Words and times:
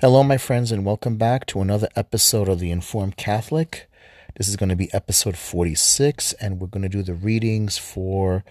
Hello, 0.00 0.22
my 0.22 0.38
friends, 0.38 0.72
and 0.72 0.86
welcome 0.86 1.18
back 1.18 1.44
to 1.44 1.60
another 1.60 1.90
episode 1.94 2.48
of 2.48 2.58
The 2.58 2.70
Informed 2.70 3.18
Catholic. 3.18 3.86
This 4.34 4.48
is 4.48 4.56
going 4.56 4.70
to 4.70 4.74
be 4.74 4.88
episode 4.94 5.36
46, 5.36 6.32
and 6.40 6.58
we're 6.58 6.68
going 6.68 6.84
to 6.84 6.88
do 6.88 7.02
the 7.02 7.12
readings 7.12 7.76
for 7.76 8.42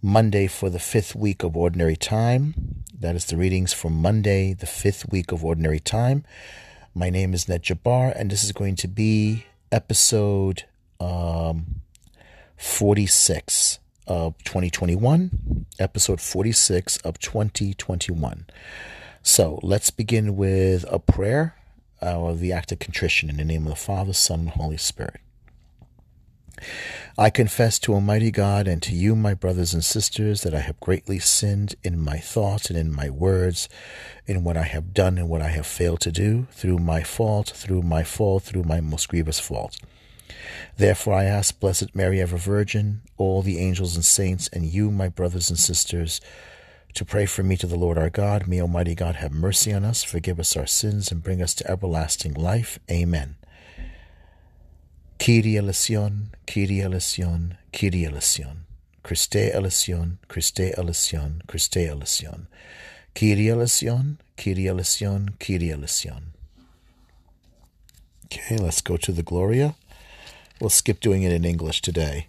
Monday 0.00 0.46
for 0.46 0.70
the 0.70 0.78
fifth 0.78 1.14
week 1.14 1.42
of 1.42 1.58
Ordinary 1.58 1.94
Time. 1.94 2.84
That 2.98 3.14
is 3.16 3.26
the 3.26 3.36
readings 3.36 3.74
for 3.74 3.90
Monday, 3.90 4.54
the 4.54 4.64
fifth 4.64 5.10
week 5.10 5.30
of 5.30 5.44
Ordinary 5.44 5.78
Time. 5.78 6.24
My 6.94 7.10
name 7.10 7.34
is 7.34 7.50
Ned 7.50 7.64
Jabbar, 7.64 8.18
and 8.18 8.30
this 8.30 8.42
is 8.42 8.52
going 8.52 8.76
to 8.76 8.88
be 8.88 9.44
episode 9.70 10.64
um, 11.00 11.82
46 12.56 13.78
of 14.06 14.42
2021, 14.44 15.66
episode 15.78 16.22
46 16.22 16.96
of 17.04 17.18
2021. 17.18 18.46
So 19.22 19.58
let's 19.62 19.90
begin 19.90 20.36
with 20.36 20.84
a 20.90 20.98
prayer 20.98 21.56
uh, 22.00 22.18
or 22.18 22.34
the 22.34 22.52
act 22.52 22.72
of 22.72 22.78
contrition 22.78 23.28
in 23.28 23.36
the 23.36 23.44
name 23.44 23.64
of 23.66 23.70
the 23.70 23.76
Father, 23.76 24.12
Son, 24.12 24.40
and 24.40 24.50
Holy 24.50 24.76
Spirit. 24.76 25.20
I 27.16 27.30
confess 27.30 27.78
to 27.80 27.94
Almighty 27.94 28.30
God 28.30 28.68
and 28.68 28.82
to 28.82 28.94
you, 28.94 29.16
my 29.16 29.34
brothers 29.34 29.74
and 29.74 29.84
sisters, 29.84 30.42
that 30.42 30.54
I 30.54 30.60
have 30.60 30.78
greatly 30.80 31.18
sinned 31.18 31.74
in 31.82 31.98
my 32.00 32.18
thoughts 32.18 32.70
and 32.70 32.78
in 32.78 32.92
my 32.92 33.10
words, 33.10 33.68
in 34.26 34.44
what 34.44 34.56
I 34.56 34.62
have 34.62 34.94
done 34.94 35.18
and 35.18 35.28
what 35.28 35.42
I 35.42 35.48
have 35.48 35.66
failed 35.66 36.00
to 36.02 36.12
do, 36.12 36.46
through 36.52 36.78
my 36.78 37.02
fault, 37.02 37.50
through 37.50 37.82
my 37.82 38.04
fault, 38.04 38.44
through 38.44 38.64
my 38.64 38.80
most 38.80 39.08
grievous 39.08 39.40
fault. 39.40 39.78
Therefore, 40.76 41.14
I 41.14 41.24
ask 41.24 41.58
Blessed 41.58 41.94
Mary, 41.94 42.20
ever 42.20 42.36
Virgin, 42.36 43.02
all 43.16 43.42
the 43.42 43.58
angels 43.58 43.96
and 43.96 44.04
saints, 44.04 44.48
and 44.52 44.64
you, 44.64 44.90
my 44.90 45.08
brothers 45.08 45.50
and 45.50 45.58
sisters, 45.58 46.20
to 46.94 47.04
pray 47.04 47.26
for 47.26 47.42
me 47.42 47.56
to 47.56 47.66
the 47.66 47.76
Lord 47.76 47.98
our 47.98 48.10
God. 48.10 48.46
May 48.46 48.60
Almighty 48.60 48.94
God 48.94 49.16
have 49.16 49.32
mercy 49.32 49.72
on 49.72 49.84
us, 49.84 50.02
forgive 50.02 50.40
us 50.40 50.56
our 50.56 50.66
sins, 50.66 51.10
and 51.10 51.22
bring 51.22 51.42
us 51.42 51.54
to 51.54 51.70
everlasting 51.70 52.34
life. 52.34 52.78
Amen. 52.90 53.36
Kyrie 55.18 55.56
eleison, 55.56 56.30
Kyrie 56.46 56.80
eleison, 56.80 57.58
Kyrie 57.72 58.04
eleison. 58.04 58.64
Christe 59.02 59.36
eleison, 59.36 60.18
Christe 60.28 60.72
eleison, 60.76 61.42
Christe 61.46 61.78
eleison. 61.78 62.46
Kyrie 63.14 63.48
eleison, 63.48 64.18
Kyrie 64.36 64.68
eleison, 64.68 65.30
Kyrie 65.40 65.70
eleison. 65.70 66.32
Okay, 68.26 68.58
let's 68.58 68.82
go 68.82 68.96
to 68.98 69.10
the 69.10 69.22
Gloria. 69.22 69.74
We'll 70.60 70.70
skip 70.70 71.00
doing 71.00 71.22
it 71.22 71.32
in 71.32 71.44
English 71.44 71.80
today. 71.80 72.28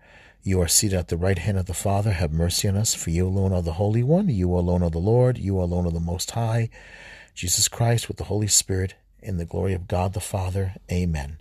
You 0.43 0.59
are 0.61 0.67
seated 0.67 0.97
at 0.97 1.09
the 1.09 1.17
right 1.17 1.37
hand 1.37 1.59
of 1.59 1.67
the 1.67 1.73
Father. 1.73 2.13
Have 2.13 2.33
mercy 2.33 2.67
on 2.67 2.75
us, 2.75 2.95
for 2.95 3.11
you 3.11 3.27
alone 3.27 3.53
are 3.53 3.61
the 3.61 3.73
Holy 3.73 4.01
One. 4.01 4.27
You 4.27 4.51
alone 4.53 4.81
are 4.81 4.89
the 4.89 4.97
Lord. 4.97 5.37
You 5.37 5.61
alone 5.61 5.85
are 5.85 5.91
the 5.91 5.99
Most 5.99 6.31
High. 6.31 6.69
Jesus 7.35 7.67
Christ, 7.67 8.07
with 8.07 8.17
the 8.17 8.23
Holy 8.23 8.47
Spirit, 8.47 8.95
in 9.21 9.37
the 9.37 9.45
glory 9.45 9.73
of 9.73 9.87
God 9.87 10.13
the 10.13 10.19
Father. 10.19 10.73
Amen. 10.91 11.37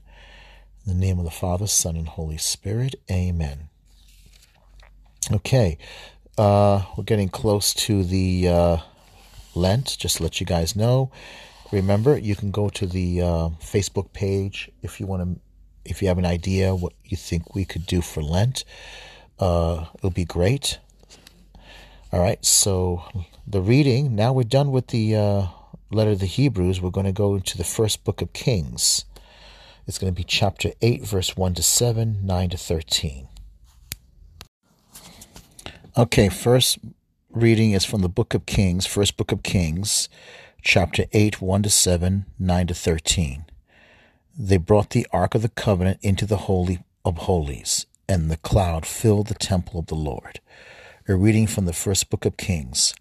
In 0.84 0.92
the 0.92 1.06
name 1.06 1.18
of 1.18 1.24
the 1.24 1.30
Father, 1.30 1.66
Son, 1.66 1.96
and 1.96 2.08
Holy 2.08 2.36
Spirit. 2.36 2.94
Amen. 3.10 3.70
Okay, 5.32 5.78
uh, 6.36 6.82
we're 6.96 7.04
getting 7.04 7.28
close 7.30 7.72
to 7.72 8.04
the 8.04 8.48
uh, 8.48 8.76
Lent. 9.54 9.96
Just 9.98 10.18
to 10.18 10.24
let 10.24 10.40
you 10.40 10.46
guys 10.46 10.76
know. 10.76 11.10
Remember, 11.72 12.18
you 12.18 12.36
can 12.36 12.50
go 12.50 12.68
to 12.68 12.86
the 12.86 13.22
uh, 13.22 13.48
Facebook 13.60 14.12
page 14.12 14.70
if 14.82 15.00
you 15.00 15.06
want 15.06 15.22
to 15.22 15.40
if 15.84 16.02
you 16.02 16.08
have 16.08 16.18
an 16.18 16.26
idea 16.26 16.74
what 16.74 16.92
you 17.04 17.16
think 17.16 17.54
we 17.54 17.64
could 17.64 17.86
do 17.86 18.00
for 18.00 18.22
Lent, 18.22 18.64
uh, 19.38 19.86
it'll 19.96 20.10
be 20.10 20.24
great. 20.24 20.78
All 22.12 22.20
right, 22.20 22.44
so 22.44 23.04
the 23.46 23.60
reading, 23.60 24.14
now 24.14 24.32
we're 24.32 24.42
done 24.42 24.72
with 24.72 24.88
the 24.88 25.16
uh, 25.16 25.46
letter 25.90 26.10
of 26.10 26.18
the 26.18 26.26
Hebrews. 26.26 26.80
We're 26.80 26.90
going 26.90 27.06
to 27.06 27.12
go 27.12 27.34
into 27.34 27.56
the 27.56 27.64
first 27.64 28.04
book 28.04 28.20
of 28.20 28.32
Kings. 28.32 29.04
It's 29.86 29.98
going 29.98 30.12
to 30.12 30.16
be 30.16 30.24
chapter 30.24 30.72
8, 30.82 31.04
verse 31.04 31.36
1 31.36 31.54
to 31.54 31.62
7, 31.62 32.24
9 32.24 32.50
to 32.50 32.56
13. 32.56 33.28
Okay, 35.96 36.28
first 36.28 36.78
reading 37.30 37.72
is 37.72 37.84
from 37.84 38.02
the 38.02 38.08
book 38.08 38.34
of 38.34 38.46
Kings, 38.46 38.86
first 38.86 39.16
book 39.16 39.32
of 39.32 39.42
Kings, 39.42 40.08
chapter 40.62 41.04
8, 41.12 41.40
1 41.40 41.62
to 41.62 41.70
7, 41.70 42.26
9 42.38 42.66
to 42.66 42.74
13 42.74 43.49
they 44.38 44.56
brought 44.56 44.90
the 44.90 45.06
Ark 45.12 45.34
of 45.34 45.42
the 45.42 45.48
Covenant 45.48 45.98
into 46.02 46.26
the 46.26 46.38
Holy 46.38 46.80
of 47.04 47.18
Holies, 47.18 47.86
and 48.08 48.30
the 48.30 48.36
cloud 48.36 48.86
filled 48.86 49.28
the 49.28 49.34
temple 49.34 49.78
of 49.78 49.86
the 49.86 49.94
Lord. 49.94 50.40
A 51.08 51.14
reading 51.14 51.46
from 51.46 51.64
the 51.64 51.72
first 51.72 52.08
book 52.10 52.24
of 52.24 52.36
Kings. 52.36 52.94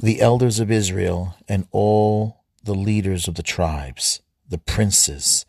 The 0.00 0.20
elders 0.20 0.60
of 0.60 0.70
Israel 0.70 1.36
and 1.48 1.66
all 1.72 2.44
the 2.62 2.74
leaders 2.74 3.26
of 3.26 3.34
the 3.34 3.42
tribes, 3.42 4.20
the 4.48 4.58
princes, 4.58 5.44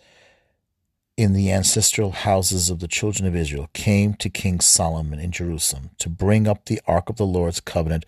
in 1.17 1.33
the 1.33 1.51
ancestral 1.51 2.11
houses 2.11 2.69
of 2.69 2.79
the 2.79 2.87
children 2.87 3.27
of 3.27 3.35
Israel 3.35 3.69
came 3.73 4.15
to 4.15 4.29
King 4.29 4.59
Solomon 4.59 5.19
in 5.19 5.31
Jerusalem 5.31 5.91
to 5.99 6.09
bring 6.09 6.47
up 6.47 6.65
the 6.65 6.81
ark 6.87 7.09
of 7.09 7.17
the 7.17 7.25
Lord's 7.25 7.59
covenant 7.59 8.05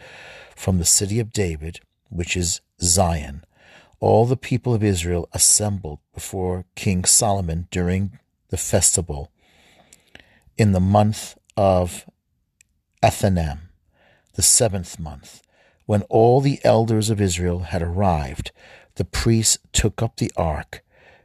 from 0.56 0.80
the 0.80 0.86
city 0.86 1.20
of 1.20 1.32
David, 1.32 1.80
which 2.10 2.36
is 2.36 2.62
Zion, 2.82 3.44
all 4.04 4.26
the 4.26 4.36
people 4.36 4.74
of 4.74 4.84
Israel 4.84 5.30
assembled 5.32 6.00
before 6.14 6.66
King 6.76 7.06
Solomon 7.06 7.70
during 7.72 8.20
the 8.50 8.58
festival 8.58 9.32
in 10.58 10.74
the 10.74 10.82
month 10.82 11.38
of 11.56 12.06
Ethanim, 13.02 13.70
the 14.34 14.42
seventh 14.42 15.00
month. 15.00 15.42
When 15.86 16.02
all 16.10 16.42
the 16.42 16.60
elders 16.66 17.10
of 17.10 17.22
Israel 17.22 17.60
had 17.60 17.82
arrived, 17.82 18.52
the 18.96 19.06
priests 19.06 19.58
took 19.72 20.02
up 20.02 20.18
the 20.18 20.34
ark. 20.36 20.84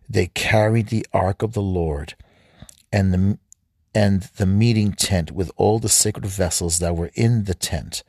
They 0.09 0.28
carried 0.28 0.87
the 0.87 1.05
ark 1.12 1.43
of 1.43 1.55
the 1.55 1.61
Lord 1.61 2.15
and 2.93 3.12
the, 3.12 3.38
and 3.93 4.22
the 4.37 4.47
meeting 4.47 4.93
tent 4.93 5.33
with 5.33 5.50
all 5.56 5.81
the 5.81 5.88
sacred 5.88 6.27
vessels 6.27 6.78
that 6.78 6.94
were 6.94 7.11
in 7.15 7.43
the 7.43 7.55
tent. 7.55 8.05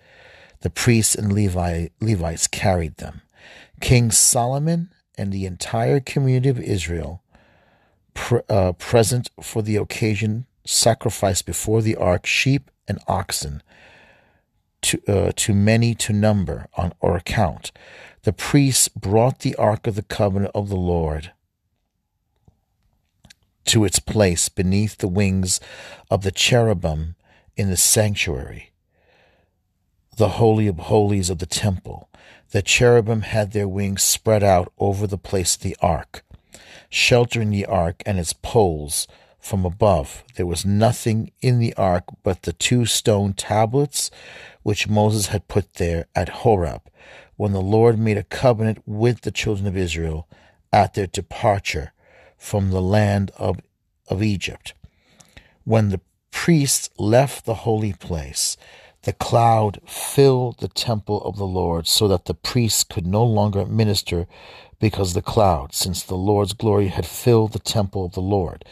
The 0.62 0.70
priests 0.70 1.16
and 1.16 1.34
Levi, 1.34 1.88
Levites 2.00 2.46
carried 2.46 2.98
them. 2.98 3.24
King 3.80 4.12
Solomon 4.12 4.92
and 5.18 5.32
the 5.32 5.46
entire 5.46 6.00
community 6.00 6.50
of 6.50 6.60
Israel 6.60 7.24
pre- 8.14 8.42
uh, 8.50 8.74
present 8.74 9.30
for 9.42 9.62
the 9.62 9.76
occasion 9.76 10.46
sacrificed 10.66 11.46
before 11.46 11.82
the 11.82 11.96
ark 11.96 12.26
sheep 12.26 12.70
and 12.88 13.00
oxen, 13.08 13.64
to, 14.82 15.02
uh, 15.08 15.32
too 15.36 15.54
many 15.54 15.94
to 15.94 16.14
number 16.14 16.68
on 16.76 16.94
or 17.02 17.18
account. 17.18 17.72
The 18.24 18.34
priests 18.34 18.88
brought 18.88 19.40
the 19.40 19.56
ark 19.56 19.88
of 19.88 19.96
the 19.96 20.04
covenant 20.04 20.52
of 20.56 20.70
the 20.70 20.76
Lord 20.76 21.32
to 23.66 23.86
its 23.86 24.00
place 24.00 24.50
beneath 24.50 24.98
the 24.98 25.08
wings 25.08 25.60
of 26.10 26.24
the 26.24 26.32
cherubim 26.32 27.16
in 27.56 27.70
the 27.70 27.78
sanctuary, 27.78 28.69
the 30.18 30.30
holy 30.30 30.68
of 30.68 30.78
holies 30.78 31.30
of 31.30 31.40
the 31.40 31.46
temple. 31.46 32.10
The 32.52 32.62
cherubim 32.62 33.22
had 33.22 33.52
their 33.52 33.68
wings 33.68 34.04
spread 34.04 34.44
out 34.44 34.72
over 34.78 35.06
the 35.06 35.18
place 35.18 35.56
of 35.56 35.62
the 35.62 35.78
ark, 35.82 36.24
sheltering 36.90 37.52
the 37.52 37.66
ark 37.66 38.02
and 38.06 38.18
its 38.20 38.34
poles 38.34 39.08
from 39.40 39.66
above. 39.66 40.24
There 40.36 40.46
was 40.46 40.66
nothing 40.66 41.32
in 41.42 41.60
the 41.60 41.74
ark 41.76 42.06
but 42.24 42.44
the 42.44 42.54
two 42.54 42.86
stone 42.86 43.34
tablets 43.34 44.12
which 44.64 44.90
Moses 44.90 45.28
had 45.28 45.48
put 45.48 45.76
there 45.76 46.08
at 46.16 46.30
Horeb, 46.30 46.82
when 47.38 47.54
the 47.54 47.62
Lord 47.62 47.98
made 47.98 48.18
a 48.18 48.24
covenant 48.24 48.82
with 48.86 49.22
the 49.22 49.32
children 49.32 49.68
of 49.68 49.78
Israel 49.78 50.28
at 50.74 50.94
their 50.94 51.08
departure 51.08 51.94
from 52.38 52.72
the 52.72 52.82
land 52.82 53.32
of, 53.38 53.60
of 54.08 54.22
Egypt. 54.22 54.74
When 55.64 55.90
the 55.90 56.02
priests 56.32 56.90
left 56.98 57.46
the 57.46 57.54
holy 57.54 57.94
place, 57.94 58.58
the 59.04 59.14
cloud 59.14 59.80
filled 59.86 60.60
the 60.60 60.68
temple 60.68 61.22
of 61.24 61.38
the 61.38 61.46
Lord 61.46 61.88
so 61.88 62.08
that 62.08 62.26
the 62.26 62.34
priests 62.34 62.84
could 62.84 63.08
no 63.08 63.24
longer 63.24 63.66
minister 63.66 64.28
because 64.80 65.14
the 65.14 65.22
cloud, 65.22 65.74
since 65.74 66.04
the 66.04 66.16
Lord's 66.16 66.54
glory 66.54 66.88
had 66.88 67.06
filled 67.06 67.54
the 67.54 67.60
temple 67.60 68.06
of 68.06 68.14
the 68.14 68.22
Lord. 68.22 68.66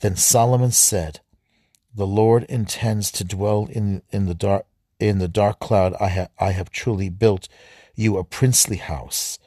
Then 0.00 0.16
Solomon 0.16 0.70
said, 0.72 1.20
The 1.94 2.06
Lord 2.06 2.44
intends 2.44 3.10
to 3.12 3.24
dwell 3.24 3.68
in, 3.70 4.02
in 4.10 4.26
the 4.26 4.34
dark 4.34 4.66
in 5.00 5.18
the 5.18 5.28
dark 5.28 5.58
cloud 5.58 5.94
I, 6.00 6.08
ha- 6.08 6.28
I 6.38 6.52
have 6.52 6.70
truly 6.70 7.08
built 7.08 7.48
you 7.96 8.16
a 8.16 8.24
princely 8.24 8.76
house, 8.76 9.38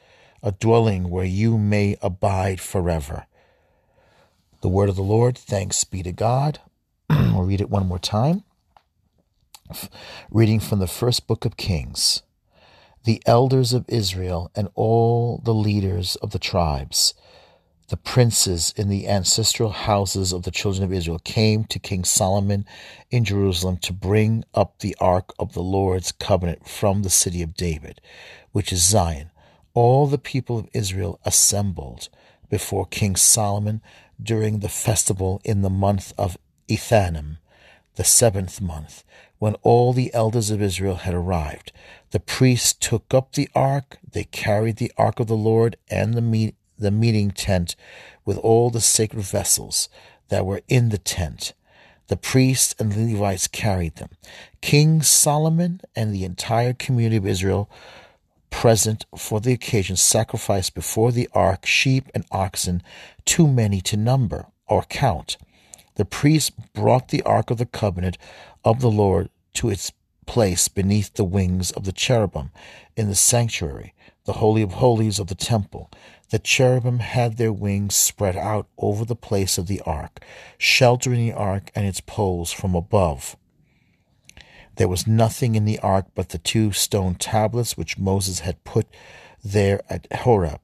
a 0.42 0.52
dwelling 0.52 1.08
where 1.08 1.24
you 1.24 1.56
may 1.56 1.96
abide 2.02 2.60
forever. 2.60 3.26
The 4.60 4.68
word 4.68 4.90
of 4.90 4.96
the 4.96 5.02
Lord, 5.02 5.38
thanks 5.38 5.84
be 5.84 6.02
to 6.02 6.12
God. 6.12 6.60
we'll 7.10 7.44
read 7.44 7.62
it 7.62 7.70
one 7.70 7.86
more 7.86 7.98
time. 7.98 8.44
Reading 10.30 10.60
from 10.60 10.78
the 10.78 10.86
first 10.86 11.26
book 11.26 11.44
of 11.44 11.56
Kings. 11.56 12.22
The 13.04 13.22
elders 13.26 13.72
of 13.72 13.84
Israel 13.88 14.50
and 14.54 14.68
all 14.74 15.40
the 15.44 15.54
leaders 15.54 16.16
of 16.16 16.30
the 16.30 16.38
tribes, 16.38 17.14
the 17.88 17.96
princes 17.96 18.72
in 18.76 18.88
the 18.88 19.08
ancestral 19.08 19.70
houses 19.70 20.32
of 20.32 20.42
the 20.42 20.50
children 20.50 20.84
of 20.84 20.92
Israel, 20.92 21.20
came 21.20 21.64
to 21.64 21.78
King 21.78 22.04
Solomon 22.04 22.64
in 23.10 23.24
Jerusalem 23.24 23.76
to 23.78 23.92
bring 23.92 24.44
up 24.54 24.80
the 24.80 24.96
ark 25.00 25.32
of 25.38 25.52
the 25.52 25.62
Lord's 25.62 26.12
covenant 26.12 26.68
from 26.68 27.02
the 27.02 27.10
city 27.10 27.42
of 27.42 27.54
David, 27.54 28.00
which 28.52 28.72
is 28.72 28.82
Zion. 28.82 29.30
All 29.74 30.06
the 30.06 30.18
people 30.18 30.58
of 30.58 30.68
Israel 30.72 31.20
assembled 31.24 32.08
before 32.48 32.86
King 32.86 33.16
Solomon 33.16 33.82
during 34.20 34.60
the 34.60 34.68
festival 34.68 35.40
in 35.44 35.62
the 35.62 35.70
month 35.70 36.12
of 36.16 36.36
Ethanim, 36.68 37.38
the 37.96 38.04
seventh 38.04 38.60
month, 38.60 39.04
when 39.38 39.54
all 39.62 39.92
the 39.92 40.12
elders 40.14 40.50
of 40.50 40.62
Israel 40.62 40.96
had 40.96 41.14
arrived. 41.14 41.72
The 42.10 42.20
priests 42.20 42.72
took 42.72 43.12
up 43.12 43.32
the 43.32 43.48
ark, 43.54 43.98
they 44.10 44.24
carried 44.24 44.76
the 44.76 44.92
ark 44.96 45.20
of 45.20 45.26
the 45.26 45.36
Lord 45.36 45.76
and 45.90 46.14
the, 46.14 46.22
meet, 46.22 46.54
the 46.78 46.90
meeting 46.90 47.30
tent 47.30 47.76
with 48.24 48.38
all 48.38 48.70
the 48.70 48.80
sacred 48.80 49.22
vessels 49.22 49.88
that 50.28 50.46
were 50.46 50.62
in 50.68 50.88
the 50.88 50.98
tent. 50.98 51.52
The 52.08 52.16
priests 52.16 52.74
and 52.78 52.92
the 52.92 53.12
Levites 53.12 53.48
carried 53.48 53.96
them. 53.96 54.10
King 54.60 55.02
Solomon 55.02 55.80
and 55.94 56.14
the 56.14 56.24
entire 56.24 56.72
community 56.72 57.16
of 57.16 57.26
Israel 57.26 57.68
present 58.50 59.04
for 59.16 59.40
the 59.40 59.52
occasion 59.52 59.96
sacrificed 59.96 60.74
before 60.74 61.12
the 61.12 61.28
ark 61.34 61.66
sheep 61.66 62.08
and 62.14 62.24
oxen, 62.30 62.82
too 63.24 63.46
many 63.46 63.80
to 63.82 63.96
number 63.96 64.46
or 64.68 64.82
count. 64.82 65.36
The 65.96 66.04
priests 66.04 66.50
brought 66.50 67.08
the 67.08 67.22
ark 67.22 67.50
of 67.50 67.58
the 67.58 67.66
covenant 67.66 68.18
of 68.66 68.80
the 68.80 68.90
Lord 68.90 69.30
to 69.54 69.70
its 69.70 69.92
place 70.26 70.66
beneath 70.66 71.14
the 71.14 71.24
wings 71.24 71.70
of 71.70 71.84
the 71.84 71.92
cherubim 71.92 72.50
in 72.96 73.08
the 73.08 73.14
sanctuary, 73.14 73.94
the 74.24 74.34
Holy 74.34 74.60
of 74.60 74.72
Holies 74.72 75.20
of 75.20 75.28
the 75.28 75.36
temple. 75.36 75.88
The 76.30 76.40
cherubim 76.40 76.98
had 76.98 77.36
their 77.36 77.52
wings 77.52 77.94
spread 77.94 78.36
out 78.36 78.66
over 78.76 79.04
the 79.04 79.14
place 79.14 79.56
of 79.56 79.68
the 79.68 79.80
ark, 79.82 80.24
sheltering 80.58 81.20
the 81.20 81.32
ark 81.32 81.70
and 81.76 81.86
its 81.86 82.00
poles 82.00 82.50
from 82.50 82.74
above. 82.74 83.36
There 84.74 84.88
was 84.88 85.06
nothing 85.06 85.54
in 85.54 85.64
the 85.64 85.78
ark 85.78 86.06
but 86.16 86.30
the 86.30 86.38
two 86.38 86.72
stone 86.72 87.14
tablets 87.14 87.76
which 87.76 87.98
Moses 87.98 88.40
had 88.40 88.64
put 88.64 88.88
there 89.44 89.80
at 89.88 90.12
Horeb, 90.12 90.60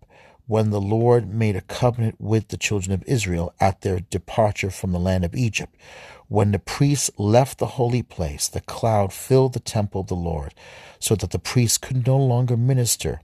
when 0.46 0.70
the 0.70 0.80
Lord 0.80 1.32
made 1.32 1.56
a 1.56 1.60
covenant 1.62 2.16
with 2.20 2.48
the 2.48 2.56
children 2.56 2.92
of 2.92 3.04
Israel 3.04 3.54
at 3.60 3.80
their 3.82 4.00
departure 4.00 4.70
from 4.70 4.92
the 4.92 4.98
land 4.98 5.24
of 5.24 5.34
Egypt. 5.34 5.74
When 6.28 6.52
the 6.52 6.58
priests 6.58 7.10
left 7.16 7.58
the 7.58 7.66
holy 7.66 8.02
place, 8.02 8.48
the 8.48 8.60
cloud 8.60 9.12
filled 9.12 9.52
the 9.52 9.60
temple 9.60 10.00
of 10.00 10.08
the 10.08 10.14
Lord, 10.14 10.54
so 10.98 11.14
that 11.16 11.30
the 11.30 11.38
priests 11.38 11.78
could 11.78 12.06
no 12.06 12.16
longer 12.16 12.56
minister 12.56 13.20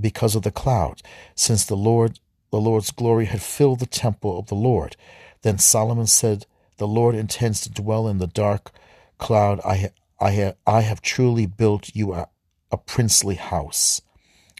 because 0.00 0.34
of 0.34 0.42
the 0.42 0.50
cloud, 0.50 1.02
since 1.34 1.64
the 1.64 1.76
Lord 1.76 2.18
the 2.50 2.60
Lord's 2.60 2.90
glory 2.90 3.24
had 3.24 3.40
filled 3.40 3.80
the 3.80 3.86
temple 3.86 4.38
of 4.38 4.48
the 4.48 4.54
Lord. 4.54 4.94
Then 5.40 5.56
Solomon 5.56 6.06
said, 6.06 6.44
The 6.76 6.86
Lord 6.86 7.14
intends 7.14 7.62
to 7.62 7.70
dwell 7.70 8.06
in 8.06 8.18
the 8.18 8.26
dark 8.26 8.72
cloud 9.16 9.60
I 9.64 9.90
I 10.20 10.30
have, 10.32 10.56
I 10.66 10.82
have 10.82 11.00
truly 11.00 11.46
built 11.46 11.90
you 11.94 12.12
a, 12.12 12.28
a 12.70 12.76
princely 12.76 13.36
house, 13.36 14.02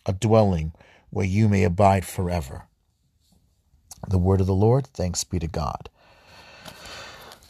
a 0.06 0.12
dwelling 0.12 0.72
where 1.12 1.26
you 1.26 1.46
may 1.46 1.62
abide 1.62 2.06
forever. 2.06 2.62
The 4.08 4.16
word 4.18 4.40
of 4.40 4.46
the 4.46 4.54
Lord, 4.54 4.86
thanks 4.86 5.24
be 5.24 5.38
to 5.38 5.46
God. 5.46 5.90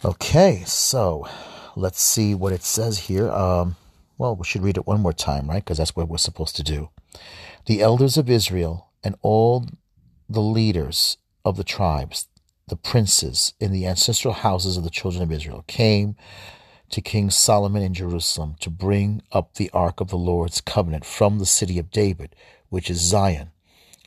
Okay, 0.04 0.64
so 0.66 1.28
let's 1.76 2.02
see 2.02 2.34
what 2.34 2.52
it 2.52 2.64
says 2.64 2.98
here. 2.98 3.30
Um, 3.30 3.76
well, 4.18 4.34
we 4.34 4.44
should 4.44 4.64
read 4.64 4.76
it 4.76 4.86
one 4.86 5.00
more 5.00 5.12
time, 5.12 5.48
right? 5.48 5.64
Because 5.64 5.78
that's 5.78 5.94
what 5.94 6.08
we're 6.08 6.18
supposed 6.18 6.56
to 6.56 6.64
do. 6.64 6.90
The 7.66 7.80
elders 7.80 8.16
of 8.16 8.28
Israel 8.28 8.88
and 9.04 9.14
all 9.22 9.68
the 10.28 10.40
leaders 10.40 11.18
of 11.44 11.56
the 11.56 11.62
tribes, 11.62 12.26
the 12.66 12.74
princes 12.74 13.54
in 13.60 13.70
the 13.70 13.86
ancestral 13.86 14.34
houses 14.34 14.76
of 14.76 14.82
the 14.82 14.90
children 14.90 15.22
of 15.22 15.30
Israel, 15.30 15.62
came 15.68 16.16
to 16.90 17.00
King 17.00 17.30
Solomon 17.30 17.82
in 17.82 17.94
Jerusalem 17.94 18.56
to 18.58 18.70
bring 18.70 19.22
up 19.30 19.54
the 19.54 19.70
ark 19.70 20.00
of 20.00 20.08
the 20.08 20.18
Lord's 20.18 20.60
covenant 20.60 21.04
from 21.04 21.38
the 21.38 21.46
city 21.46 21.78
of 21.78 21.92
David, 21.92 22.34
which 22.70 22.90
is 22.90 22.98
Zion. 22.98 23.51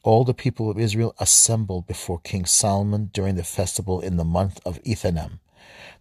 All 0.05 0.23
the 0.23 0.35
people 0.35 0.69
of 0.69 0.77
Israel 0.77 1.15
assembled 1.17 1.87
before 1.87 2.19
King 2.19 2.45
Solomon 2.45 3.09
during 3.11 3.37
the 3.37 3.43
festival 3.43 4.01
in 4.01 4.17
the 4.17 4.23
month 4.23 4.59
of 4.63 4.79
Ethanim, 4.83 5.39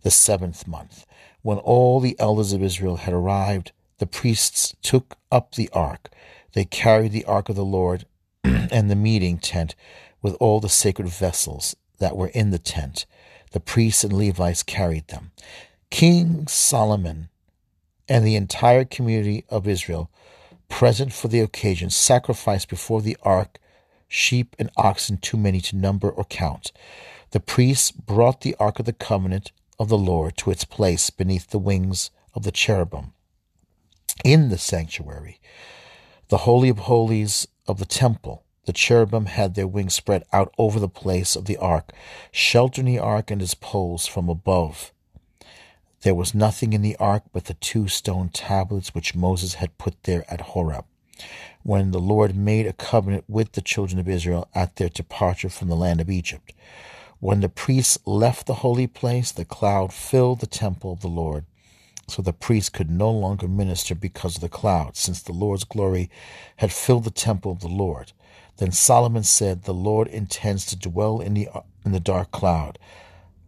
the 0.02 0.10
seventh 0.10 0.68
month. 0.68 1.06
When 1.40 1.56
all 1.56 2.00
the 2.00 2.14
elders 2.18 2.52
of 2.52 2.62
Israel 2.62 2.96
had 2.96 3.14
arrived, 3.14 3.72
the 3.96 4.06
priests 4.06 4.76
took 4.82 5.16
up 5.32 5.54
the 5.54 5.70
ark. 5.72 6.10
They 6.52 6.66
carried 6.66 7.12
the 7.12 7.24
ark 7.24 7.48
of 7.48 7.56
the 7.56 7.64
Lord 7.64 8.04
and 8.44 8.90
the 8.90 8.94
meeting 8.94 9.38
tent 9.38 9.74
with 10.20 10.34
all 10.38 10.60
the 10.60 10.68
sacred 10.68 11.08
vessels 11.08 11.74
that 11.98 12.14
were 12.14 12.28
in 12.28 12.50
the 12.50 12.58
tent. 12.58 13.06
The 13.52 13.60
priests 13.60 14.04
and 14.04 14.12
Levites 14.12 14.62
carried 14.62 15.08
them. 15.08 15.30
King 15.88 16.46
Solomon 16.46 17.30
and 18.06 18.26
the 18.26 18.36
entire 18.36 18.84
community 18.84 19.46
of 19.48 19.66
Israel 19.66 20.10
present 20.68 21.14
for 21.14 21.28
the 21.28 21.40
occasion 21.40 21.88
sacrificed 21.88 22.68
before 22.68 23.00
the 23.00 23.16
ark 23.22 23.58
sheep 24.14 24.54
and 24.58 24.70
oxen 24.76 25.16
too 25.16 25.36
many 25.36 25.60
to 25.60 25.76
number 25.76 26.08
or 26.08 26.24
count. 26.24 26.72
The 27.32 27.40
priests 27.40 27.90
brought 27.90 28.42
the 28.42 28.54
ark 28.60 28.78
of 28.78 28.86
the 28.86 28.92
covenant 28.92 29.50
of 29.78 29.88
the 29.88 29.98
Lord 29.98 30.36
to 30.38 30.50
its 30.50 30.64
place 30.64 31.10
beneath 31.10 31.50
the 31.50 31.58
wings 31.58 32.10
of 32.32 32.44
the 32.44 32.52
cherubim 32.52 33.12
in 34.24 34.48
the 34.48 34.58
sanctuary, 34.58 35.40
the 36.28 36.38
holy 36.38 36.68
of 36.68 36.78
holies 36.78 37.48
of 37.66 37.78
the 37.78 37.84
temple. 37.84 38.44
The 38.66 38.72
cherubim 38.72 39.26
had 39.26 39.54
their 39.54 39.66
wings 39.66 39.94
spread 39.94 40.22
out 40.32 40.54
over 40.56 40.78
the 40.78 40.88
place 40.88 41.36
of 41.36 41.44
the 41.44 41.56
ark, 41.58 41.92
sheltering 42.30 42.86
the 42.86 42.98
ark 42.98 43.30
and 43.30 43.42
its 43.42 43.54
poles 43.54 44.06
from 44.06 44.28
above. 44.28 44.92
There 46.02 46.14
was 46.14 46.34
nothing 46.34 46.72
in 46.72 46.82
the 46.82 46.96
ark 46.96 47.24
but 47.32 47.46
the 47.46 47.54
two 47.54 47.88
stone 47.88 48.28
tablets 48.28 48.94
which 48.94 49.14
Moses 49.14 49.54
had 49.54 49.76
put 49.76 50.04
there 50.04 50.24
at 50.30 50.40
Horeb, 50.40 50.84
when 51.64 51.90
the 51.90 51.98
Lord 51.98 52.36
made 52.36 52.66
a 52.66 52.74
covenant 52.74 53.24
with 53.26 53.52
the 53.52 53.62
children 53.62 53.98
of 53.98 54.08
Israel 54.08 54.48
at 54.54 54.76
their 54.76 54.90
departure 54.90 55.48
from 55.48 55.68
the 55.68 55.74
land 55.74 56.00
of 56.00 56.10
Egypt. 56.10 56.52
When 57.20 57.40
the 57.40 57.48
priests 57.48 57.98
left 58.04 58.46
the 58.46 58.56
holy 58.56 58.86
place, 58.86 59.32
the 59.32 59.46
cloud 59.46 59.90
filled 59.90 60.40
the 60.40 60.46
temple 60.46 60.92
of 60.92 61.00
the 61.00 61.08
Lord. 61.08 61.46
So 62.06 62.20
the 62.20 62.34
priests 62.34 62.68
could 62.68 62.90
no 62.90 63.10
longer 63.10 63.48
minister 63.48 63.94
because 63.94 64.36
of 64.36 64.42
the 64.42 64.48
cloud, 64.50 64.94
since 64.94 65.22
the 65.22 65.32
Lord's 65.32 65.64
glory 65.64 66.10
had 66.56 66.70
filled 66.70 67.04
the 67.04 67.10
temple 67.10 67.50
of 67.50 67.60
the 67.60 67.68
Lord. 67.68 68.12
Then 68.58 68.70
Solomon 68.70 69.22
said, 69.22 69.62
The 69.62 69.72
Lord 69.72 70.06
intends 70.08 70.66
to 70.66 70.76
dwell 70.76 71.20
in 71.20 71.32
the, 71.32 71.48
in 71.82 71.92
the 71.92 71.98
dark 71.98 72.30
cloud. 72.30 72.78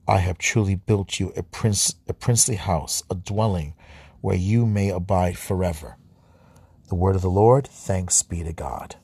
I 0.08 0.18
have 0.18 0.38
truly 0.38 0.74
built 0.74 1.20
you 1.20 1.34
a 1.36 1.42
prince, 1.42 1.96
a 2.08 2.14
princely 2.14 2.56
house, 2.56 3.02
a 3.10 3.14
dwelling 3.14 3.74
where 4.22 4.36
you 4.36 4.64
may 4.64 4.88
abide 4.88 5.36
forever. 5.36 5.98
The 6.88 6.94
word 6.94 7.16
of 7.16 7.22
the 7.22 7.30
Lord, 7.30 7.66
thanks 7.66 8.22
be 8.22 8.42
to 8.42 8.52
God. 8.52 8.96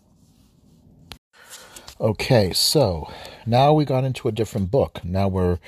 Okay, 2.01 2.53
so 2.53 3.11
now 3.47 3.73
we 3.73 3.85
got 3.85 4.05
into 4.05 4.29
a 4.29 4.33
different 4.33 4.71
book. 4.71 5.05
Now 5.05 5.29
we're 5.29 5.59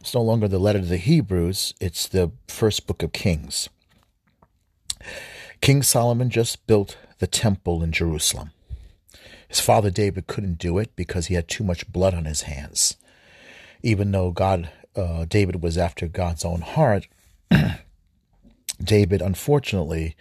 it's 0.00 0.14
no 0.14 0.22
longer 0.22 0.48
the 0.48 0.58
letter 0.58 0.80
to 0.80 0.86
the 0.86 0.96
Hebrews, 0.96 1.74
it's 1.80 2.08
the 2.08 2.32
first 2.48 2.86
book 2.86 3.02
of 3.02 3.12
Kings. 3.12 3.68
King 5.60 5.82
Solomon 5.82 6.30
just 6.30 6.66
built 6.66 6.96
the 7.18 7.26
temple 7.26 7.82
in 7.82 7.92
Jerusalem. 7.92 8.52
His 9.46 9.60
father 9.60 9.90
David 9.90 10.26
couldn't 10.26 10.58
do 10.58 10.78
it 10.78 10.96
because 10.96 11.26
he 11.26 11.34
had 11.34 11.48
too 11.48 11.64
much 11.64 11.90
blood 11.92 12.14
on 12.14 12.24
his 12.24 12.42
hands 12.42 12.96
even 13.82 14.12
though 14.12 14.30
God, 14.30 14.70
uh, 14.96 15.24
David 15.24 15.62
was 15.62 15.78
after 15.78 16.06
God's 16.06 16.44
own 16.44 16.60
heart, 16.60 17.06
David, 18.82 19.22
unfortunately, 19.22 20.16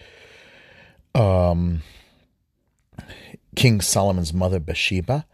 um, 1.15 1.81
King 3.55 3.81
Solomon's 3.81 4.33
mother, 4.33 4.59
Bathsheba, 4.59 5.25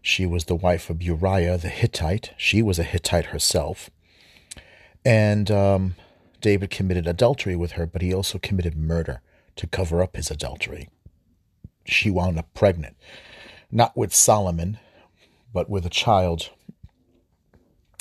she 0.00 0.26
was 0.26 0.46
the 0.46 0.56
wife 0.56 0.90
of 0.90 1.00
Uriah 1.00 1.56
the 1.56 1.68
Hittite. 1.68 2.32
She 2.36 2.60
was 2.60 2.78
a 2.78 2.82
Hittite 2.82 3.26
herself. 3.26 3.88
And 5.04 5.50
um, 5.50 5.94
David 6.40 6.70
committed 6.70 7.06
adultery 7.06 7.54
with 7.54 7.72
her, 7.72 7.86
but 7.86 8.02
he 8.02 8.12
also 8.12 8.38
committed 8.38 8.76
murder 8.76 9.22
to 9.56 9.66
cover 9.66 10.02
up 10.02 10.16
his 10.16 10.30
adultery. 10.30 10.88
She 11.84 12.10
wound 12.10 12.38
up 12.38 12.52
pregnant, 12.54 12.96
not 13.70 13.96
with 13.96 14.14
Solomon, 14.14 14.78
but 15.52 15.70
with 15.70 15.86
a 15.86 15.90
child 15.90 16.50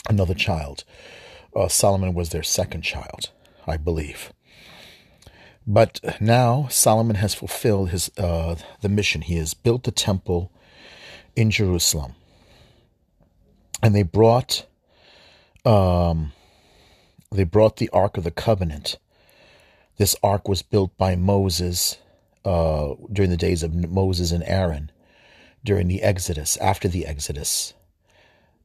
another 0.10 0.34
child. 0.34 0.84
Uh, 1.56 1.68
Solomon 1.68 2.14
was 2.14 2.30
their 2.30 2.44
second 2.44 2.82
child, 2.82 3.30
I 3.68 3.78
believe. 3.78 4.32
But 5.72 6.02
now 6.20 6.68
Solomon 6.70 7.16
has 7.16 7.34
fulfilled 7.34 7.92
his 7.92 8.12
uh, 8.18 8.56
the 8.82 8.90
mission. 8.90 9.22
He 9.22 9.38
has 9.38 9.54
built 9.54 9.84
the 9.84 9.92
temple 9.92 10.52
in 11.34 11.50
Jerusalem, 11.50 12.16
and 13.82 13.96
they 13.96 14.04
brought 14.04 14.66
um, 15.64 16.34
they 17.32 17.46
brought 17.46 17.78
the 17.78 17.88
Ark 17.94 18.18
of 18.18 18.26
the 18.26 18.32
Covenant. 18.32 18.98
This 19.96 20.14
ark 20.22 20.50
was 20.50 20.62
built 20.62 20.98
by 20.98 21.16
Moses 21.16 21.98
uh, 22.44 22.96
during 23.10 23.32
the 23.32 23.38
days 23.38 23.64
of 23.64 23.74
Moses 23.74 24.34
and 24.34 24.44
Aaron, 24.44 24.92
during 25.64 25.88
the 25.88 26.02
Exodus, 26.02 26.58
after 26.58 26.90
the 26.90 27.06
Exodus, 27.06 27.74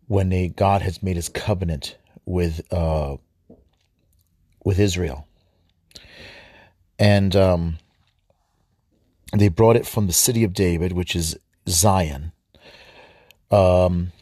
when 0.09 0.31
they, 0.31 0.49
God 0.49 0.83
has 0.83 1.05
made 1.05 1.15
his 1.15 1.29
covenant 1.29 1.99
with 2.25 2.63
uh, 2.73 3.19
with 4.65 4.81
Israel. 4.81 5.29
And 6.99 7.37
um, 7.37 7.79
they 9.33 9.49
brought 9.49 9.77
it 9.77 9.87
from 9.87 10.07
the 10.07 10.13
city 10.13 10.45
of 10.45 10.53
David, 10.53 10.93
which 10.93 11.15
is 11.15 11.39
Zion. 11.69 12.33
Um, 13.51 14.13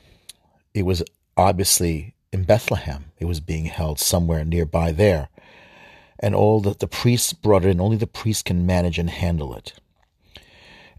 it 0.73 0.85
was 0.85 1.03
obviously 1.37 2.15
in 2.33 2.45
Bethlehem. 2.45 3.07
It 3.19 3.27
was 3.27 3.41
being 3.41 3.67
held 3.67 3.99
somewhere 4.01 4.45
nearby 4.45 4.93
there. 4.93 5.29
And 6.19 6.35
all 6.35 6.61
that 6.61 6.81
the 6.81 6.87
priests 6.87 7.33
brought 7.33 7.65
it 7.65 7.71
in, 7.71 7.81
only 7.81 7.97
the 7.97 8.07
priests 8.07 8.43
can 8.43 8.67
manage 8.67 8.99
and 8.99 9.11
handle 9.11 9.55
it. 9.55 9.75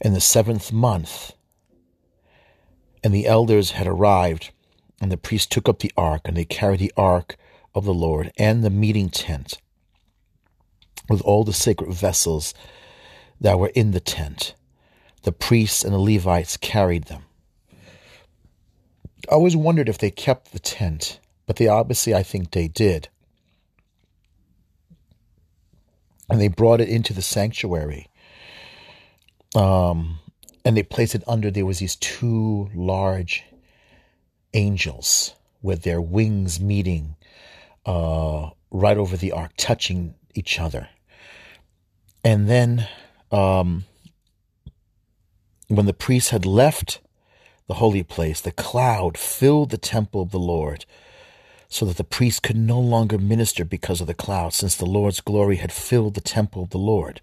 In 0.02 0.14
the 0.14 0.22
seventh 0.22 0.72
month, 0.72 1.34
and 3.04 3.14
the 3.14 3.28
elders 3.28 3.72
had 3.72 3.88
arrived, 3.88 4.52
and 5.02 5.12
the 5.12 5.18
priests 5.18 5.48
took 5.48 5.70
up 5.70 5.80
the 5.80 5.92
ark, 5.96 6.22
and 6.26 6.36
they 6.36 6.46
carried 6.46 6.80
the 6.80 6.94
ark 6.98 7.38
of 7.74 7.86
the 7.86 7.94
Lord 7.94 8.32
and 8.38 8.64
the 8.64 8.70
meeting 8.70 9.10
tent 9.10 9.60
with 11.10 11.22
all 11.22 11.44
the 11.44 11.54
sacred 11.54 11.92
vessels 11.94 12.54
that 13.42 13.60
were 13.60 13.72
in 13.76 13.92
the 13.92 14.00
tent. 14.00 14.56
The 15.24 15.32
priests 15.32 15.84
and 15.84 15.94
the 15.94 16.00
Levites 16.00 16.58
carried 16.58 17.06
them. 17.06 17.24
I 19.30 19.34
always 19.34 19.56
wondered 19.56 19.90
if 19.90 19.98
they 19.98 20.12
kept 20.12 20.52
the 20.52 20.60
tent, 20.60 21.20
but 21.48 21.56
they 21.56 21.68
obviously, 21.68 22.14
I 22.14 22.24
think 22.24 22.52
they 22.52 22.68
did. 22.68 23.10
And 26.30 26.40
they 26.40 26.48
brought 26.48 26.82
it 26.82 26.90
into 26.90 27.14
the 27.14 27.22
sanctuary. 27.22 28.08
Um, 29.56 30.20
and 30.64 30.76
they 30.76 30.84
placed 30.84 31.16
it 31.16 31.24
under, 31.28 31.50
there 31.50 31.66
was 31.66 31.80
these 31.80 31.96
two 31.96 32.70
large 32.76 33.44
angels 34.54 35.36
with 35.62 35.84
their 35.84 36.02
wings 36.02 36.60
meeting 36.60 37.16
uh, 37.86 38.50
right 38.72 38.98
over 38.98 39.18
the 39.18 39.32
ark, 39.32 39.52
touching 39.58 40.16
each 40.34 40.60
other. 40.60 40.90
And 42.26 42.50
then 42.50 42.88
um, 43.32 43.86
when 45.68 45.86
the 45.86 45.94
priests 45.94 46.32
had 46.32 46.44
left 46.44 47.00
the 47.68 47.76
holy 47.76 48.02
place, 48.02 48.42
the 48.42 48.52
cloud 48.52 49.16
filled 49.16 49.70
the 49.70 49.78
temple 49.78 50.24
of 50.24 50.32
the 50.32 50.40
Lord, 50.40 50.86
so 51.70 51.86
that 51.86 51.98
the 51.98 52.04
priests 52.04 52.40
could 52.40 52.58
no 52.58 52.80
longer 52.80 53.20
minister 53.20 53.64
because 53.64 54.02
of 54.02 54.08
the 54.08 54.16
cloud, 54.16 54.54
since 54.54 54.76
the 54.76 54.88
Lord's 54.88 55.22
glory 55.22 55.58
had 55.58 55.72
filled 55.72 56.16
the 56.16 56.22
temple 56.22 56.64
of 56.64 56.72
the 56.72 56.80
Lord. 56.80 57.22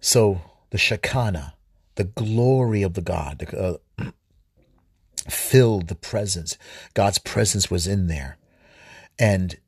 So 0.00 0.42
the 0.70 0.78
Shekinah, 0.78 1.54
the 1.96 2.04
glory 2.04 2.82
of 2.82 2.94
the 2.94 3.02
God, 3.02 3.44
uh, 3.52 3.78
filled 5.28 5.88
the 5.88 5.96
presence. 5.96 6.56
God's 6.94 7.18
presence 7.18 7.68
was 7.68 7.88
in 7.88 8.06
there. 8.06 8.38
And 9.18 9.58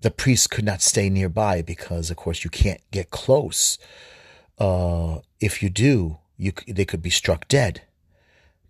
the 0.00 0.10
priests 0.10 0.46
could 0.46 0.64
not 0.64 0.80
stay 0.80 1.10
nearby 1.10 1.62
because, 1.62 2.10
of 2.10 2.16
course, 2.16 2.44
you 2.44 2.50
can't 2.50 2.80
get 2.90 3.10
close. 3.10 3.78
Uh, 4.58 5.18
if 5.40 5.62
you 5.62 5.70
do, 5.70 6.18
you 6.36 6.52
they 6.66 6.84
could 6.84 7.02
be 7.02 7.10
struck 7.10 7.48
dead 7.48 7.82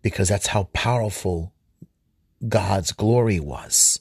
because 0.03 0.29
that's 0.29 0.49
how 0.49 0.65
powerful 0.73 1.53
God's 2.47 2.93
glory 2.93 3.41
was. 3.41 4.01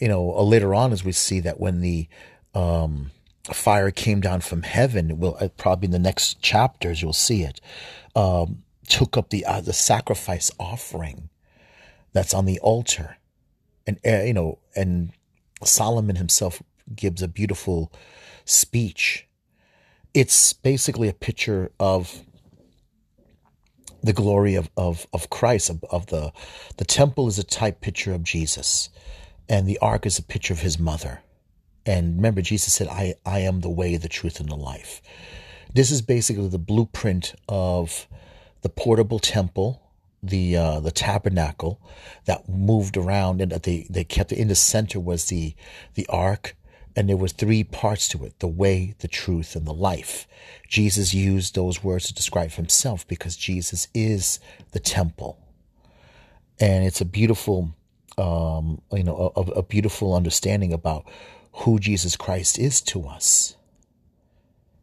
You 0.00 0.08
know, 0.08 0.34
uh, 0.36 0.42
later 0.42 0.74
on, 0.74 0.92
as 0.92 1.04
we 1.04 1.12
see 1.12 1.40
that 1.40 1.58
when 1.58 1.80
the 1.80 2.08
um, 2.54 3.10
fire 3.44 3.90
came 3.90 4.20
down 4.20 4.40
from 4.40 4.62
heaven, 4.62 5.18
will 5.18 5.36
uh, 5.40 5.48
probably 5.56 5.86
in 5.86 5.92
the 5.92 5.98
next 5.98 6.40
chapters 6.40 7.02
you'll 7.02 7.12
see 7.12 7.42
it, 7.42 7.60
um, 8.14 8.62
took 8.88 9.16
up 9.16 9.30
the 9.30 9.44
uh, 9.44 9.60
the 9.60 9.72
sacrifice 9.72 10.50
offering 10.58 11.30
that's 12.12 12.32
on 12.32 12.44
the 12.44 12.60
altar, 12.60 13.16
and 13.86 13.98
uh, 14.06 14.22
you 14.22 14.34
know, 14.34 14.58
and 14.76 15.12
Solomon 15.64 16.16
himself 16.16 16.62
gives 16.94 17.22
a 17.22 17.28
beautiful 17.28 17.92
speech. 18.44 19.26
It's 20.14 20.52
basically 20.52 21.08
a 21.08 21.14
picture 21.14 21.70
of 21.78 22.24
the 24.02 24.12
glory 24.12 24.54
of, 24.54 24.70
of, 24.76 25.06
of 25.12 25.30
Christ, 25.30 25.70
of, 25.70 25.84
of 25.90 26.06
the, 26.06 26.32
the 26.76 26.84
temple 26.84 27.26
is 27.26 27.38
a 27.38 27.44
type 27.44 27.80
picture 27.80 28.12
of 28.12 28.22
Jesus, 28.22 28.90
and 29.48 29.66
the 29.66 29.78
ark 29.78 30.06
is 30.06 30.18
a 30.18 30.22
picture 30.22 30.54
of 30.54 30.60
his 30.60 30.78
mother. 30.78 31.22
And 31.84 32.16
remember, 32.16 32.42
Jesus 32.42 32.74
said, 32.74 32.88
I, 32.88 33.14
I 33.24 33.40
am 33.40 33.60
the 33.60 33.70
way, 33.70 33.96
the 33.96 34.08
truth, 34.08 34.40
and 34.40 34.48
the 34.48 34.56
life. 34.56 35.00
This 35.74 35.90
is 35.90 36.02
basically 36.02 36.48
the 36.48 36.58
blueprint 36.58 37.34
of 37.48 38.06
the 38.62 38.68
portable 38.68 39.18
temple, 39.18 39.82
the 40.22 40.56
uh, 40.56 40.80
the 40.80 40.90
tabernacle 40.90 41.80
that 42.24 42.48
moved 42.48 42.96
around, 42.96 43.40
and 43.40 43.52
that 43.52 43.62
they, 43.62 43.86
they 43.88 44.04
kept 44.04 44.32
in 44.32 44.48
the 44.48 44.54
center 44.54 44.98
was 44.98 45.26
the 45.26 45.54
the 45.94 46.06
ark, 46.08 46.56
and 46.96 47.08
there 47.08 47.16
was 47.16 47.32
three 47.32 47.64
parts 47.64 48.08
to 48.08 48.24
it: 48.24 48.38
the 48.40 48.48
way, 48.48 48.94
the 48.98 49.08
truth, 49.08 49.54
and 49.54 49.66
the 49.66 49.72
life. 49.72 50.26
Jesus 50.68 51.14
used 51.14 51.54
those 51.54 51.82
words 51.84 52.06
to 52.06 52.14
describe 52.14 52.52
himself 52.52 53.06
because 53.06 53.36
Jesus 53.36 53.88
is 53.94 54.40
the 54.72 54.80
temple. 54.80 55.38
And 56.60 56.84
it's 56.84 57.00
a 57.00 57.04
beautiful, 57.04 57.72
um, 58.18 58.82
you 58.92 59.04
know, 59.04 59.32
a, 59.36 59.40
a 59.40 59.62
beautiful 59.62 60.14
understanding 60.14 60.72
about 60.72 61.08
who 61.52 61.78
Jesus 61.78 62.16
Christ 62.16 62.58
is 62.58 62.80
to 62.82 63.06
us. 63.06 63.56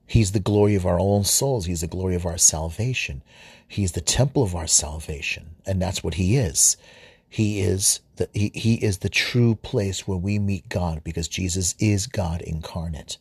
He's 0.08 0.32
the 0.32 0.40
glory 0.40 0.76
of 0.76 0.86
our 0.86 1.00
own 1.00 1.24
souls. 1.24 1.66
He's 1.66 1.82
the 1.82 1.88
glory 1.88 2.16
of 2.16 2.26
our 2.26 2.38
salvation. 2.38 3.24
He's 3.68 3.94
the 3.94 4.02
temple 4.02 4.44
of 4.44 4.56
our 4.56 4.68
salvation. 4.68 5.56
And 5.66 5.82
that's 5.82 6.04
what 6.04 6.16
he 6.16 6.38
is. 6.38 6.78
He 7.28 7.60
is 7.62 8.02
the, 8.18 8.30
he, 8.34 8.52
he 8.54 8.76
is 8.76 9.00
the 9.00 9.10
true 9.10 9.56
place 9.56 10.08
where 10.08 10.18
we 10.18 10.40
meet 10.40 10.70
God 10.70 11.04
because 11.04 11.28
Jesus 11.28 11.76
is 11.80 12.08
God 12.08 12.42
incarnate. 12.42 13.18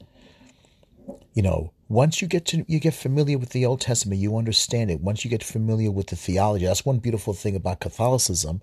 You 1.32 1.42
know, 1.42 1.72
once 1.88 2.22
you 2.22 2.28
get 2.28 2.46
to 2.46 2.64
you 2.68 2.78
get 2.78 2.94
familiar 2.94 3.38
with 3.38 3.50
the 3.50 3.66
Old 3.66 3.80
Testament, 3.80 4.20
you 4.20 4.36
understand 4.36 4.90
it. 4.90 5.00
Once 5.00 5.24
you 5.24 5.30
get 5.30 5.42
familiar 5.42 5.90
with 5.90 6.08
the 6.08 6.16
theology, 6.16 6.64
that's 6.64 6.86
one 6.86 6.98
beautiful 6.98 7.34
thing 7.34 7.56
about 7.56 7.80
Catholicism 7.80 8.62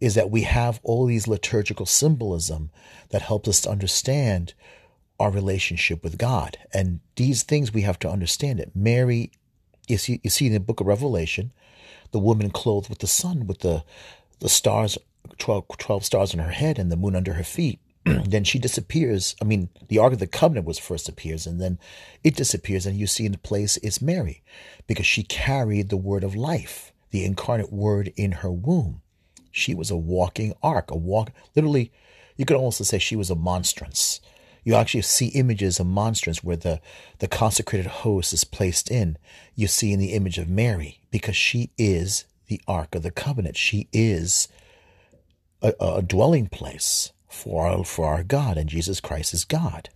is 0.00 0.14
that 0.14 0.30
we 0.30 0.42
have 0.42 0.80
all 0.82 1.06
these 1.06 1.28
liturgical 1.28 1.86
symbolism 1.86 2.70
that 3.10 3.22
helps 3.22 3.48
us 3.48 3.60
to 3.60 3.70
understand 3.70 4.54
our 5.22 5.30
relationship 5.30 6.02
with 6.02 6.18
God. 6.18 6.58
And 6.74 6.98
these 7.14 7.44
things 7.44 7.72
we 7.72 7.82
have 7.82 7.98
to 8.00 8.10
understand 8.10 8.58
it. 8.58 8.72
Mary, 8.74 9.30
you 9.86 9.96
see, 9.96 10.20
you 10.24 10.30
see 10.30 10.48
in 10.48 10.52
the 10.52 10.60
book 10.60 10.80
of 10.80 10.88
Revelation, 10.88 11.52
the 12.10 12.18
woman 12.18 12.50
clothed 12.50 12.88
with 12.88 12.98
the 12.98 13.06
sun, 13.06 13.46
with 13.46 13.60
the 13.60 13.84
the 14.40 14.48
stars, 14.48 14.98
12, 15.38 15.68
12 15.78 16.04
stars 16.04 16.34
on 16.34 16.40
her 16.40 16.50
head 16.50 16.76
and 16.76 16.90
the 16.90 16.96
moon 16.96 17.14
under 17.14 17.34
her 17.34 17.44
feet. 17.44 17.78
then 18.04 18.42
she 18.42 18.58
disappears. 18.58 19.36
I 19.40 19.44
mean, 19.44 19.68
the 19.86 19.98
Ark 19.98 20.14
of 20.14 20.18
the 20.18 20.26
Covenant 20.26 20.66
was 20.66 20.80
first 20.80 21.08
appears, 21.08 21.46
and 21.46 21.60
then 21.60 21.78
it 22.24 22.34
disappears, 22.34 22.84
and 22.84 22.98
you 22.98 23.06
see 23.06 23.24
in 23.24 23.30
the 23.30 23.38
place 23.38 23.76
it's 23.76 24.02
Mary, 24.02 24.42
because 24.88 25.06
she 25.06 25.22
carried 25.22 25.88
the 25.88 25.96
word 25.96 26.24
of 26.24 26.34
life, 26.34 26.92
the 27.12 27.24
incarnate 27.24 27.72
word 27.72 28.12
in 28.16 28.32
her 28.32 28.50
womb. 28.50 29.00
She 29.52 29.72
was 29.72 29.92
a 29.92 29.96
walking 29.96 30.54
ark, 30.60 30.90
a 30.90 30.96
walk. 30.96 31.30
Literally, 31.54 31.92
you 32.36 32.44
could 32.44 32.56
almost 32.56 32.84
say 32.84 32.98
she 32.98 33.14
was 33.14 33.30
a 33.30 33.36
monstrance. 33.36 34.20
You 34.64 34.74
actually 34.74 35.02
see 35.02 35.28
images 35.28 35.80
of 35.80 35.86
monstrance 35.86 36.44
where 36.44 36.56
the, 36.56 36.80
the 37.18 37.28
consecrated 37.28 37.86
host 37.86 38.32
is 38.32 38.44
placed 38.44 38.90
in. 38.90 39.18
You 39.54 39.66
see 39.66 39.92
in 39.92 39.98
the 39.98 40.12
image 40.12 40.38
of 40.38 40.48
Mary, 40.48 41.00
because 41.10 41.36
she 41.36 41.70
is 41.76 42.24
the 42.46 42.60
Ark 42.68 42.94
of 42.94 43.02
the 43.02 43.10
Covenant. 43.10 43.56
She 43.56 43.88
is 43.92 44.48
a, 45.62 45.72
a 45.80 46.02
dwelling 46.02 46.46
place 46.46 47.12
for 47.28 47.66
our, 47.66 47.84
for 47.84 48.06
our 48.06 48.22
God, 48.22 48.56
and 48.56 48.68
Jesus 48.68 49.00
Christ 49.00 49.34
is 49.34 49.44
God. 49.44 49.88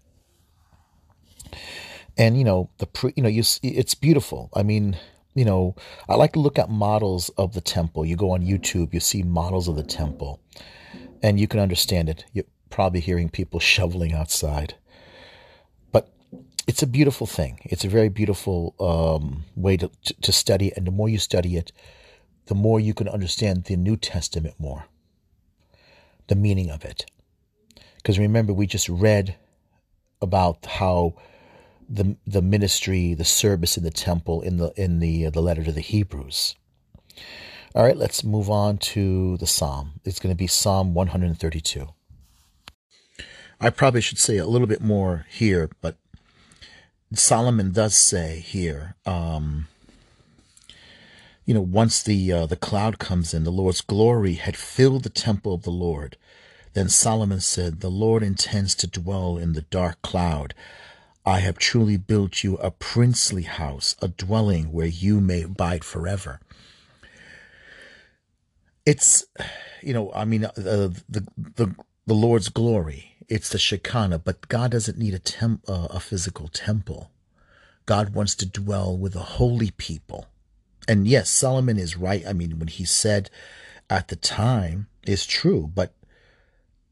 And 2.19 2.39
you 2.39 2.45
know 2.45 2.71
the 2.79 2.87
pre, 2.87 3.13
you 3.15 3.23
know 3.23 3.29
you 3.29 3.43
see, 3.43 3.69
it's 3.69 3.95
beautiful. 3.95 4.49
I 4.55 4.63
mean, 4.63 4.97
you 5.35 5.45
know, 5.45 5.77
I 6.09 6.15
like 6.15 6.33
to 6.33 6.41
look 6.41 6.59
at 6.59 6.71
models 6.71 7.29
of 7.37 7.53
the 7.53 7.61
temple. 7.61 8.07
You 8.07 8.17
go 8.17 8.31
on 8.31 8.43
YouTube, 8.43 8.95
you 8.95 9.01
see 9.01 9.23
models 9.23 9.69
of 9.69 9.77
the 9.77 9.83
temple, 9.83 10.41
and 11.23 11.39
you 11.39 11.47
can 11.47 11.61
understand 11.61 12.09
it. 12.09 12.25
You're 12.33 12.47
probably 12.71 13.01
hearing 13.01 13.29
people 13.29 13.61
shoveling 13.75 14.13
outside, 14.13 14.75
but 15.93 16.09
it's 16.67 16.83
a 16.83 16.87
beautiful 16.87 17.27
thing. 17.27 17.61
It's 17.65 17.85
a 17.85 17.89
very 17.89 18.09
beautiful 18.09 18.75
um, 18.81 19.45
way 19.55 19.77
to, 19.77 19.91
to 20.23 20.33
study, 20.33 20.73
and 20.77 20.87
the 20.87 20.91
more 20.91 21.09
you 21.09 21.19
study 21.19 21.57
it, 21.57 21.73
the 22.47 22.55
more 22.55 22.79
you 22.79 22.95
can 22.95 23.09
understand 23.09 23.65
the 23.65 23.77
New 23.77 23.97
Testament 23.97 24.55
more, 24.59 24.87
the 26.29 26.37
meaning 26.37 26.71
of 26.71 26.85
it. 26.85 27.07
Because 27.97 28.19
remember, 28.19 28.53
we 28.53 28.67
just 28.67 28.89
read 28.89 29.37
about 30.23 30.65
how 30.67 31.15
the 31.89 32.17
the 32.27 32.43
ministry, 32.43 33.15
the 33.15 33.25
service 33.25 33.77
in 33.77 33.85
the 33.85 33.91
temple, 33.91 34.43
in 34.43 34.57
the 34.57 34.73
in 34.77 35.01
the 35.01 35.27
uh, 35.27 35.31
the 35.31 35.43
letter 35.43 35.65
to 35.65 35.73
the 35.73 35.81
Hebrews. 35.81 36.55
All 37.75 37.85
right, 37.85 37.97
let's 37.97 38.25
move 38.25 38.49
on 38.49 38.79
to 38.79 39.37
the 39.37 39.47
Psalm. 39.47 40.01
It's 40.05 40.19
going 40.19 40.33
to 40.33 40.39
be 40.39 40.47
Psalm 40.47 40.95
132. 40.95 41.89
I 43.61 43.71
probably 43.71 44.01
should 44.01 44.19
say 44.19 44.37
a 44.37 44.47
little 44.47 44.67
bit 44.67 44.83
more 44.83 45.27
here, 45.31 45.71
but 45.81 45.97
Solomon 47.15 47.73
does 47.73 47.95
say 47.95 48.41
here, 48.41 48.97
um, 49.07 49.69
you 51.47 51.55
know, 51.55 51.63
once 51.63 52.03
the 52.03 52.33
uh, 52.33 52.47
the 52.47 52.57
cloud 52.57 52.99
comes 52.99 53.33
in, 53.33 53.45
the 53.45 53.53
Lord's 53.53 53.81
glory 53.81 54.35
had 54.35 54.57
filled 54.57 55.05
the 55.05 55.09
temple 55.09 55.55
of 55.55 55.63
the 55.63 55.71
Lord. 55.71 56.17
Then 56.75 56.89
Solomon 56.89 57.41
said, 57.41 57.81
"The 57.81 57.91
Lord 57.91 58.23
intends 58.23 58.75
to 58.77 58.87
dwell 58.87 59.39
in 59.39 59.53
the 59.53 59.63
dark 59.63 60.03
cloud. 60.03 60.53
I 61.25 61.41
have 61.41 61.57
truly 61.59 61.97
built 61.97 62.45
you 62.45 62.57
a 62.57 62.71
princely 62.71 63.43
house, 63.43 63.97
a 64.03 64.09
dwelling 64.09 64.73
where 64.73 64.87
you 64.87 65.21
may 65.21 65.43
abide 65.43 65.85
forever." 65.85 66.41
It's, 68.85 69.25
you 69.83 69.95
know, 69.95 70.13
I 70.13 70.25
mean, 70.25 70.45
uh, 70.45 70.53
the 70.57 71.27
the 71.39 71.75
the 72.07 72.15
Lord's 72.15 72.49
glory. 72.49 73.16
It's 73.29 73.49
the 73.49 73.59
Shekinah, 73.59 74.21
but 74.21 74.49
God 74.49 74.71
doesn't 74.71 74.99
need 74.99 75.15
a 75.15 75.19
temp, 75.19 75.63
uh, 75.69 75.89
a 75.91 76.01
physical 76.01 76.49
temple. 76.49 77.11
God 77.85 78.15
wants 78.15 78.35
to 78.37 78.47
dwell 78.47 78.97
with 78.97 79.17
a 79.17 79.21
holy 79.21 79.71
people. 79.73 80.27
And 80.89 81.09
yes, 81.09 81.31
Solomon 81.31 81.79
is 81.79 81.97
right. 81.97 82.25
I 82.27 82.33
mean, 82.33 82.59
when 82.59 82.69
he 82.69 82.85
said 82.85 83.31
at 83.91 84.09
the 84.09 84.17
time 84.17 84.87
is 85.05 85.27
true, 85.27 85.71
but 85.75 85.95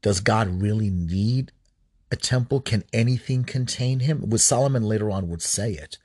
does 0.01 0.19
God 0.19 0.61
really 0.61 0.89
need 0.89 1.51
a 2.11 2.15
temple? 2.15 2.59
Can 2.61 2.83
anything 2.91 3.43
contain 3.43 4.01
him? 4.01 4.29
With 4.29 4.41
Solomon 4.41 4.83
later 4.83 5.09
on 5.09 5.29
would 5.29 5.41
say 5.41 5.71
it, 5.71 5.97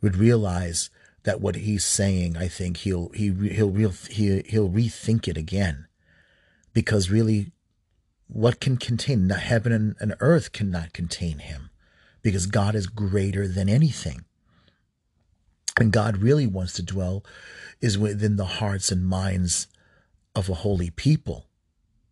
would 0.00 0.16
realize 0.16 0.90
that 1.24 1.40
what 1.40 1.56
he's 1.56 1.84
saying, 1.84 2.36
I 2.36 2.48
think 2.48 2.78
he'll 2.78 3.10
he 3.10 3.30
he'll 3.50 3.70
real 3.70 3.92
he, 4.08 4.42
he'll 4.46 4.70
rethink 4.70 5.28
it 5.28 5.36
again, 5.36 5.86
because 6.72 7.10
really 7.10 7.52
what 8.28 8.60
can 8.60 8.76
contain 8.76 9.28
heaven 9.30 9.96
and, 9.98 10.14
earth 10.20 10.52
cannot 10.52 10.92
contain 10.92 11.38
him 11.38 11.70
because 12.22 12.46
God 12.46 12.74
is 12.74 12.86
greater 12.86 13.48
than 13.48 13.68
anything. 13.68 14.24
And 15.80 15.92
God 15.92 16.18
really 16.18 16.46
wants 16.46 16.74
to 16.74 16.82
dwell 16.82 17.24
is 17.80 17.96
within 17.96 18.36
the 18.36 18.44
hearts 18.44 18.90
and 18.90 19.06
minds 19.06 19.66
of 20.34 20.48
a 20.48 20.54
holy 20.54 20.90
people, 20.90 21.46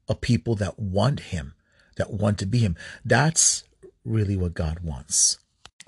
a 0.09 0.15
people 0.15 0.55
that 0.57 0.79
want 0.79 1.21
him, 1.21 1.55
that 1.97 2.13
want 2.13 2.39
to 2.39 2.47
be 2.47 2.59
him. 2.59 2.77
That's 3.05 3.65
really 4.05 4.37
what 4.37 4.55
God 4.55 4.81
wants. 4.81 5.39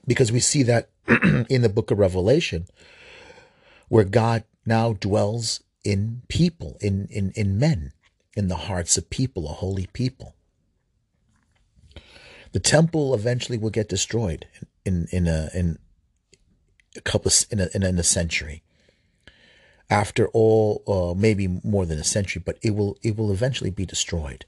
Because 0.07 0.33
we 0.33 0.41
see 0.41 0.63
that 0.65 0.91
in 1.49 1.63
the 1.63 1.69
book 1.69 1.91
of 1.91 1.99
Revelation, 1.99 2.67
where 3.89 4.05
God 4.05 4.45
now 4.67 4.93
dwells 4.95 5.63
in 5.85 6.23
people, 6.29 6.77
in, 6.81 7.07
in, 7.11 7.33
in 7.35 7.59
men 7.59 7.93
in 8.38 8.49
the 8.49 8.57
hearts 8.57 8.97
of 8.97 9.11
people, 9.11 9.47
a 9.49 9.52
holy 9.52 9.88
people. 9.92 10.37
The 12.52 12.61
temple 12.61 13.12
eventually 13.12 13.59
will 13.59 13.71
get 13.71 13.88
destroyed 13.88 14.47
in 14.85 15.09
in 15.11 15.26
a 15.26 15.50
in 15.52 15.78
a 16.97 17.00
couple 17.00 17.28
of, 17.28 17.45
in 17.50 17.61
a, 17.61 17.68
in 17.75 17.99
a 17.99 18.02
century. 18.02 18.62
After 19.90 20.28
all, 20.28 20.83
uh, 20.87 21.18
maybe 21.18 21.61
more 21.64 21.85
than 21.85 21.99
a 21.99 22.04
century, 22.04 22.40
but 22.45 22.59
it 22.62 22.75
will 22.76 22.97
it 23.02 23.16
will 23.16 23.33
eventually 23.33 23.71
be 23.71 23.85
destroyed 23.85 24.47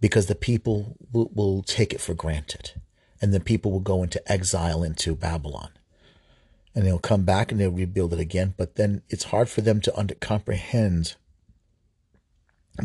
because 0.00 0.26
the 0.26 0.34
people 0.34 0.96
will, 1.12 1.30
will 1.32 1.62
take 1.62 1.94
it 1.94 2.00
for 2.00 2.14
granted, 2.14 2.72
and 3.22 3.32
the 3.32 3.40
people 3.40 3.70
will 3.70 3.80
go 3.80 4.02
into 4.02 4.20
exile 4.30 4.82
into 4.82 5.14
Babylon 5.14 5.70
and 6.74 6.84
they'll 6.84 6.98
come 6.98 7.22
back 7.22 7.52
and 7.52 7.60
they'll 7.60 7.70
rebuild 7.70 8.12
it 8.12 8.18
again. 8.18 8.54
But 8.56 8.74
then 8.74 9.02
it's 9.08 9.24
hard 9.24 9.48
for 9.48 9.60
them 9.60 9.80
to 9.82 9.96
under, 9.96 10.16
comprehend 10.16 11.14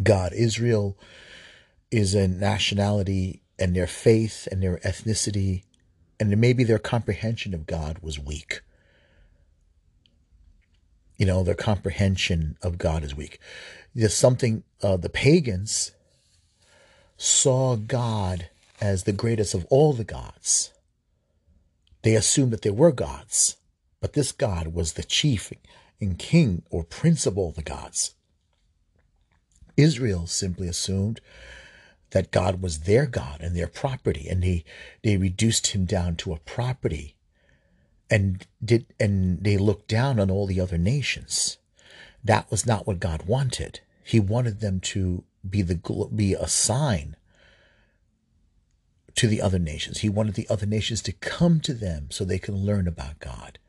God. 0.04 0.34
Israel 0.34 0.98
is 1.92 2.14
a 2.14 2.28
nationality 2.28 3.42
and 3.58 3.76
their 3.76 3.88
faith 3.88 4.48
and 4.52 4.62
their 4.62 4.78
ethnicity 4.78 5.64
and 6.20 6.38
maybe 6.38 6.64
their 6.64 6.80
comprehension 6.80 7.54
of 7.54 7.66
God 7.66 8.00
was 8.00 8.20
weak. 8.20 8.62
You 11.18 11.26
know, 11.26 11.44
their 11.44 11.56
comprehension 11.56 12.58
of 12.62 12.78
God 12.78 13.04
is 13.04 13.16
weak. 13.16 13.40
There's 13.96 14.14
something, 14.14 14.64
uh, 14.84 14.98
the 14.98 15.10
pagans 15.10 15.92
saw 17.18 17.76
God 17.76 18.50
as 18.80 19.04
the 19.04 19.12
greatest 19.12 19.54
of 19.54 19.66
all 19.70 19.94
the 19.94 20.04
gods. 20.04 20.72
They 22.04 22.16
assumed 22.16 22.52
that 22.54 22.62
there 22.62 22.74
were 22.74 22.92
gods, 22.92 23.58
but 24.00 24.14
this 24.14 24.32
God 24.32 24.68
was 24.68 24.94
the 24.94 25.04
chief 25.04 25.52
and 26.00 26.18
king 26.18 26.64
or 26.70 26.84
prince 26.84 27.26
of 27.26 27.36
the 27.36 27.62
gods. 27.64 28.16
Israel 29.78 30.28
simply 30.28 30.68
assumed 30.68 31.22
that 32.12 32.32
God 32.32 32.62
was 32.62 32.80
their 32.80 33.06
God 33.06 33.42
and 33.42 33.56
their 33.56 33.68
property, 33.68 34.28
and 34.28 34.44
they 34.44 34.64
they 35.04 35.18
reduced 35.18 35.68
him 35.68 35.86
down 35.86 36.16
to 36.18 36.34
a 36.34 36.40
property, 36.40 37.16
and 38.10 38.46
did 38.64 38.86
and 39.00 39.44
they 39.44 39.58
looked 39.58 39.88
down 39.88 40.20
on 40.20 40.32
all 40.32 40.48
the 40.48 40.60
other 40.60 40.78
nations. 40.78 41.58
That 42.24 42.50
was 42.52 42.66
not 42.66 42.88
what 42.88 43.00
God 43.00 43.24
wanted. 43.28 43.82
He 44.04 44.20
wanted 44.20 44.60
them 44.60 44.80
to 44.82 45.24
be 45.48 45.62
the 45.62 46.10
be 46.14 46.34
a 46.34 46.48
sign 46.48 47.16
to 49.16 49.28
the 49.28 49.42
other 49.42 49.60
nations. 49.60 50.00
He 50.00 50.10
wanted 50.10 50.36
the 50.36 50.48
other 50.50 50.66
nations 50.66 51.02
to 51.04 51.12
come 51.12 51.60
to 51.62 51.74
them 51.74 52.08
so 52.10 52.24
they 52.24 52.40
can 52.40 52.56
learn 52.56 52.88
about 52.88 53.20
God 53.20 53.60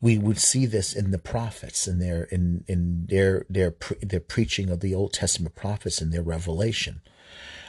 we 0.00 0.16
would 0.16 0.38
see 0.38 0.66
this 0.66 0.94
in 0.94 1.10
the 1.10 1.18
prophets 1.18 1.86
and 1.86 2.00
their 2.00 2.24
in 2.24 2.64
in 2.68 3.06
their 3.06 3.44
their 3.50 3.74
their 4.00 4.20
preaching 4.20 4.70
of 4.70 4.80
the 4.80 4.94
Old 4.94 5.12
Testament 5.12 5.54
prophets 5.54 6.00
and 6.00 6.12
their 6.12 6.22
revelation. 6.22 7.00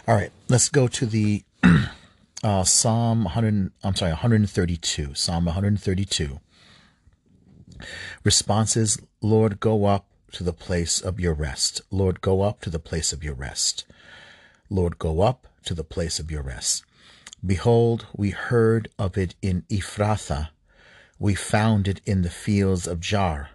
All 0.08 0.15
right, 0.15 0.32
let's 0.48 0.70
go 0.70 0.88
to 0.88 1.06
the 1.06 1.44
uh, 2.44 2.63
Psalm 2.63 3.24
100. 3.26 3.72
I'm 3.84 3.96
sorry, 3.96 4.12
132. 4.12 5.13
Psalm 5.15 5.46
132. 5.46 6.39
Responses: 8.24 9.00
Lord, 9.22 9.60
go 9.60 9.86
up 9.86 10.06
to 10.34 10.44
the 10.44 10.54
place 10.54 11.02
of 11.02 11.20
your 11.20 11.34
rest. 11.34 11.82
Lord, 11.89 12.22
go 12.22 12.42
up 12.42 12.62
to 12.62 12.70
the 12.70 12.80
place 12.80 13.12
of 13.12 13.24
your 13.24 13.34
rest. 13.34 13.86
Lord, 14.70 15.00
go 15.00 15.22
up 15.22 15.48
to 15.65 15.74
the 15.74 15.84
place 15.84 16.20
of 16.20 16.30
your 16.30 16.44
rest. 16.44 16.84
Behold, 17.44 18.06
we 18.15 18.30
heard 18.30 18.89
of 19.00 19.18
it 19.18 19.34
in 19.42 19.63
Ephrathah 19.70 20.50
we 21.19 21.36
found 21.36 21.88
it 21.88 21.99
in 22.05 22.21
the 22.21 22.29
fields 22.29 22.88
of 22.88 23.01
Jaar. 23.01 23.49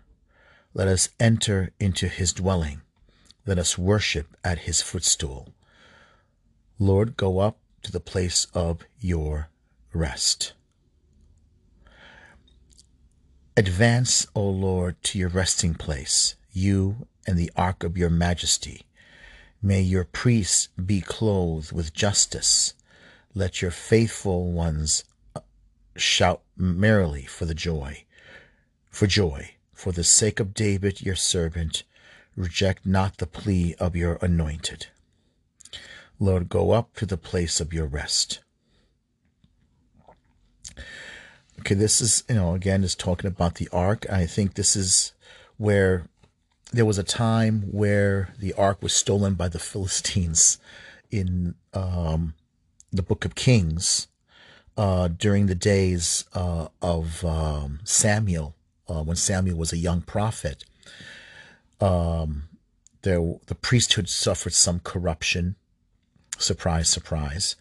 Let 0.74 0.86
us 0.86 1.08
enter 1.18 1.72
into 1.80 2.08
his 2.08 2.32
dwelling. 2.32 2.82
Let 3.46 3.58
us 3.58 3.78
worship 3.78 4.36
at 4.44 4.60
his 4.60 4.82
footstool. 4.82 5.54
Lord, 6.78 7.16
go 7.16 7.38
up 7.38 7.58
to 7.82 7.90
the 7.90 8.00
place 8.00 8.46
of 8.52 8.80
your 9.00 9.48
rest. 9.92 10.52
Advance, 13.56 14.26
O 14.34 14.42
Lord, 14.42 15.00
to 15.04 15.18
your 15.18 15.28
resting 15.28 15.74
place, 15.74 16.34
you 16.52 17.06
and 17.26 17.38
the 17.38 17.52
ark 17.56 17.84
of 17.84 17.96
your 17.96 18.10
majesty. 18.10 18.82
May 19.62 19.80
your 19.80 20.04
priests 20.04 20.68
be 20.84 21.00
clothed 21.00 21.72
with 21.72 21.94
justice. 21.94 22.74
Let 23.32 23.62
your 23.62 23.70
faithful 23.70 24.50
ones 24.52 25.04
shout 25.96 26.42
merrily 26.56 27.24
for 27.24 27.44
the 27.44 27.54
joy, 27.54 28.04
for 28.90 29.06
joy, 29.06 29.54
for 29.72 29.92
the 29.92 30.04
sake 30.04 30.40
of 30.40 30.54
David 30.54 31.02
your 31.02 31.16
servant, 31.16 31.82
reject 32.36 32.86
not 32.86 33.18
the 33.18 33.26
plea 33.26 33.74
of 33.78 33.96
your 33.96 34.18
anointed. 34.20 34.86
Lord, 36.18 36.48
go 36.48 36.72
up 36.72 36.94
to 36.96 37.06
the 37.06 37.16
place 37.16 37.60
of 37.60 37.72
your 37.72 37.86
rest. 37.86 38.40
Okay, 41.60 41.74
this 41.74 42.00
is, 42.00 42.24
you 42.28 42.34
know, 42.34 42.54
again, 42.54 42.84
is 42.84 42.94
talking 42.94 43.28
about 43.28 43.56
the 43.56 43.68
ark. 43.72 44.06
I 44.10 44.26
think 44.26 44.54
this 44.54 44.76
is 44.76 45.12
where 45.56 46.06
there 46.72 46.84
was 46.84 46.98
a 46.98 47.04
time 47.04 47.62
where 47.70 48.34
the 48.38 48.52
ark 48.54 48.82
was 48.82 48.92
stolen 48.92 49.34
by 49.34 49.48
the 49.48 49.58
Philistines 49.70 50.58
in 51.10 51.54
um, 51.72 52.34
the 52.92 53.02
book 53.02 53.24
of 53.24 53.34
Kings 53.34 54.08
uh, 54.76 55.08
during 55.08 55.46
the 55.46 55.54
days 55.54 56.24
uh, 56.34 56.68
of 56.82 57.24
um, 57.24 57.80
Samuel, 57.84 58.54
uh, 58.88 59.02
when 59.02 59.16
Samuel 59.16 59.56
was 59.56 59.72
a 59.72 59.78
young 59.78 60.02
prophet. 60.02 60.64
Um, 61.80 62.44
there, 63.02 63.20
the 63.46 63.54
priesthood 63.54 64.08
suffered 64.08 64.54
some 64.54 64.80
corruption. 64.80 65.56
Surprise, 66.38 66.88
surprise. 66.88 67.56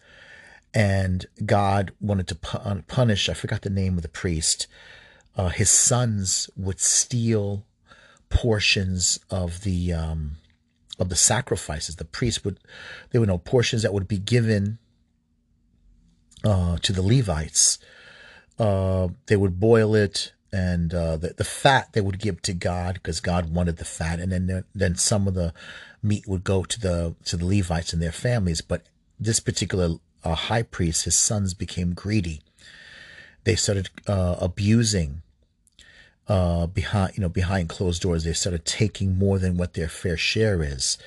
And 0.72 1.26
God 1.44 1.92
wanted 2.00 2.26
to 2.28 2.34
pu- 2.34 2.82
punish, 2.88 3.28
I 3.28 3.34
forgot 3.34 3.62
the 3.62 3.70
name 3.70 3.96
of 3.96 4.02
the 4.02 4.08
priest. 4.08 4.66
Uh, 5.36 5.48
his 5.48 5.70
sons 5.70 6.50
would 6.56 6.80
steal 6.80 7.64
portions 8.28 9.20
of 9.30 9.62
the 9.62 9.92
um, 9.92 10.36
of 10.98 11.08
the 11.08 11.16
sacrifices. 11.16 11.96
The 11.96 12.04
priest 12.04 12.44
would, 12.44 12.58
there 13.10 13.20
were 13.20 13.26
no 13.26 13.38
portions 13.38 13.82
that 13.82 13.92
would 13.92 14.08
be 14.08 14.18
given 14.18 14.78
uh, 16.44 16.78
to 16.82 16.92
the 16.92 17.02
Levites. 17.02 17.78
Uh, 18.58 19.08
they 19.26 19.36
would 19.36 19.58
boil 19.58 19.94
it 19.94 20.32
and 20.54 20.94
uh, 20.94 21.16
the 21.16 21.34
the 21.36 21.44
fat 21.44 21.92
they 21.92 22.00
would 22.00 22.20
give 22.20 22.40
to 22.42 22.52
God 22.52 22.94
because 22.94 23.18
God 23.18 23.52
wanted 23.52 23.78
the 23.78 23.84
fat, 23.84 24.20
and 24.20 24.30
then 24.30 24.64
then 24.72 24.94
some 24.94 25.26
of 25.26 25.34
the 25.34 25.52
meat 26.00 26.28
would 26.28 26.44
go 26.44 26.62
to 26.62 26.80
the 26.80 27.16
to 27.24 27.36
the 27.36 27.44
Levites 27.44 27.92
and 27.92 28.00
their 28.00 28.12
families. 28.12 28.60
But 28.60 28.82
this 29.18 29.40
particular 29.40 29.96
uh, 30.22 30.34
high 30.36 30.62
priest, 30.62 31.06
his 31.06 31.18
sons 31.18 31.54
became 31.54 31.92
greedy. 31.92 32.40
They 33.42 33.56
started 33.56 33.90
uh, 34.06 34.36
abusing 34.40 35.22
uh, 36.28 36.68
behind 36.68 37.16
you 37.16 37.22
know 37.22 37.28
behind 37.28 37.68
closed 37.68 38.02
doors. 38.02 38.22
They 38.22 38.32
started 38.32 38.64
taking 38.64 39.18
more 39.18 39.40
than 39.40 39.56
what 39.56 39.74
their 39.74 39.88
fair 39.88 40.16
share 40.16 40.62
is. 40.62 40.98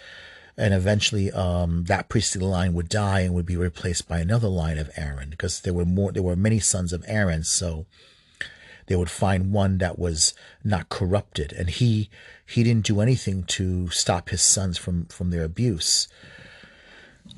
And 0.58 0.74
eventually, 0.74 1.32
um, 1.32 1.84
that 1.84 2.10
priestly 2.10 2.42
line 2.42 2.74
would 2.74 2.90
die 2.90 3.20
and 3.22 3.36
would 3.36 3.46
be 3.46 3.56
replaced 3.56 4.08
by 4.08 4.20
another 4.20 4.48
line 4.48 4.80
of 4.80 4.90
Aaron 4.98 5.30
because 5.30 5.62
there 5.62 5.74
were 5.74 5.86
more. 5.86 6.12
There 6.12 6.24
were 6.24 6.36
many 6.36 6.60
sons 6.60 6.92
of 6.92 7.06
Aaron, 7.08 7.44
so 7.44 7.86
they 8.88 8.96
would 8.96 9.12
find 9.12 9.52
one 9.52 9.78
that 9.78 10.00
was 10.00 10.34
not 10.64 10.90
corrupted. 10.90 11.54
And 11.54 11.70
he 11.70 12.10
he 12.44 12.64
didn't 12.64 12.88
do 12.88 13.02
anything 13.02 13.44
to 13.44 13.90
stop 13.90 14.30
his 14.30 14.42
sons 14.42 14.80
from 14.80 15.06
from 15.06 15.30
their 15.30 15.44
abuse. 15.44 16.08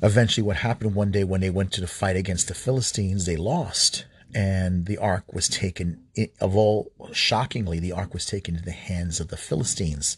Eventually 0.02 0.46
what 0.46 0.56
happened 0.58 0.94
one 0.94 1.10
day 1.10 1.24
when 1.24 1.42
they 1.42 1.50
went 1.50 1.72
to 1.72 1.82
the 1.82 1.86
fight 1.86 2.16
against 2.16 2.48
the 2.48 2.54
philistines 2.54 3.26
they 3.26 3.36
lost. 3.36 4.06
And 4.32 4.86
the 4.86 4.96
ark 4.96 5.34
was 5.34 5.48
taken 5.48 6.04
of 6.40 6.56
all 6.56 6.92
shockingly 7.12 7.80
the 7.80 7.92
ark 7.92 8.14
was 8.14 8.24
taken 8.24 8.54
into 8.54 8.64
the 8.64 8.70
hands 8.70 9.18
of 9.18 9.26
the 9.28 9.36
philistines 9.36 10.16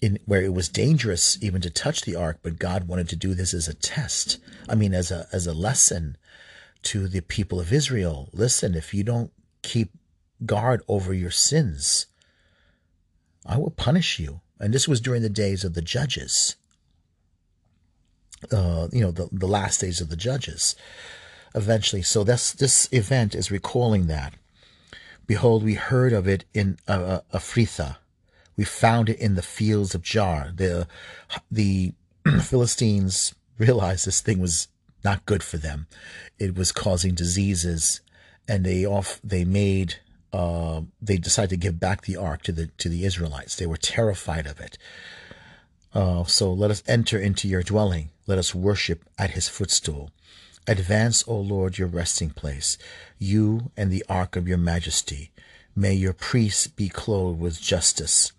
in 0.00 0.18
where 0.26 0.42
it 0.42 0.54
was 0.54 0.68
dangerous 0.68 1.36
even 1.42 1.60
to 1.60 1.70
touch 1.70 2.02
the 2.02 2.14
ark 2.14 2.38
but 2.42 2.58
god 2.58 2.86
wanted 2.86 3.08
to 3.08 3.16
do 3.16 3.34
this 3.34 3.52
as 3.52 3.68
a 3.68 3.74
test 3.74 4.38
i 4.68 4.74
mean 4.74 4.94
as 4.94 5.10
a 5.10 5.26
as 5.32 5.46
a 5.46 5.52
lesson 5.52 6.16
to 6.82 7.08
the 7.08 7.20
people 7.20 7.58
of 7.58 7.72
israel 7.72 8.28
listen 8.32 8.74
if 8.74 8.94
you 8.94 9.02
don't 9.02 9.32
keep 9.62 9.90
guard 10.44 10.82
over 10.88 11.12
your 11.12 11.30
sins. 11.30 12.06
I 13.46 13.56
will 13.58 13.70
punish 13.70 14.18
you. 14.18 14.40
And 14.60 14.74
this 14.74 14.88
was 14.88 15.00
during 15.00 15.22
the 15.22 15.28
days 15.28 15.64
of 15.64 15.74
the 15.74 15.82
judges. 15.82 16.56
Uh, 18.52 18.88
you 18.92 19.00
know, 19.00 19.10
the, 19.10 19.28
the 19.32 19.46
last 19.46 19.80
days 19.80 20.00
of 20.00 20.08
the 20.08 20.16
judges. 20.16 20.74
Eventually. 21.54 22.02
So 22.02 22.24
this, 22.24 22.52
this 22.52 22.88
event 22.92 23.34
is 23.34 23.50
recalling 23.50 24.06
that. 24.06 24.34
Behold, 25.26 25.62
we 25.62 25.74
heard 25.74 26.12
of 26.12 26.26
it 26.26 26.44
in 26.54 26.78
uh, 26.86 27.20
Ephrathah. 27.32 27.96
We 28.58 28.64
found 28.64 29.08
it 29.08 29.20
in 29.20 29.36
the 29.36 29.42
fields 29.42 29.94
of 29.94 30.02
Jar. 30.02 30.50
The, 30.54 30.88
the 31.50 31.94
Philistines 32.42 33.34
realized 33.56 34.04
this 34.04 34.20
thing 34.20 34.40
was 34.40 34.66
not 35.04 35.24
good 35.26 35.44
for 35.44 35.58
them. 35.58 35.86
It 36.40 36.56
was 36.56 36.72
causing 36.72 37.14
diseases, 37.14 38.00
and 38.48 38.66
they 38.66 38.84
off 38.84 39.20
they 39.22 39.44
made 39.44 40.00
uh, 40.32 40.82
they 41.00 41.16
decided 41.16 41.50
to 41.50 41.56
give 41.56 41.80
back 41.80 42.02
the 42.02 42.16
ark 42.16 42.42
to 42.42 42.52
the 42.52 42.66
to 42.78 42.88
the 42.88 43.04
Israelites. 43.04 43.54
They 43.54 43.66
were 43.66 43.76
terrified 43.76 44.46
of 44.46 44.60
it. 44.60 44.76
Uh, 45.94 46.24
so 46.24 46.52
let 46.52 46.70
us 46.72 46.82
enter 46.86 47.18
into 47.18 47.48
your 47.48 47.62
dwelling. 47.62 48.10
Let 48.26 48.38
us 48.38 48.54
worship 48.54 49.04
at 49.16 49.30
his 49.30 49.48
footstool. 49.48 50.10
Advance, 50.66 51.24
O 51.26 51.36
Lord, 51.36 51.78
your 51.78 51.88
resting 51.88 52.30
place, 52.30 52.76
you 53.18 53.70
and 53.76 53.90
the 53.90 54.04
ark 54.08 54.36
of 54.36 54.46
your 54.46 54.58
majesty. 54.58 55.30
May 55.74 55.94
your 55.94 56.12
priests 56.12 56.66
be 56.66 56.88
clothed 56.88 57.40
with 57.40 57.62
justice. 57.62 58.32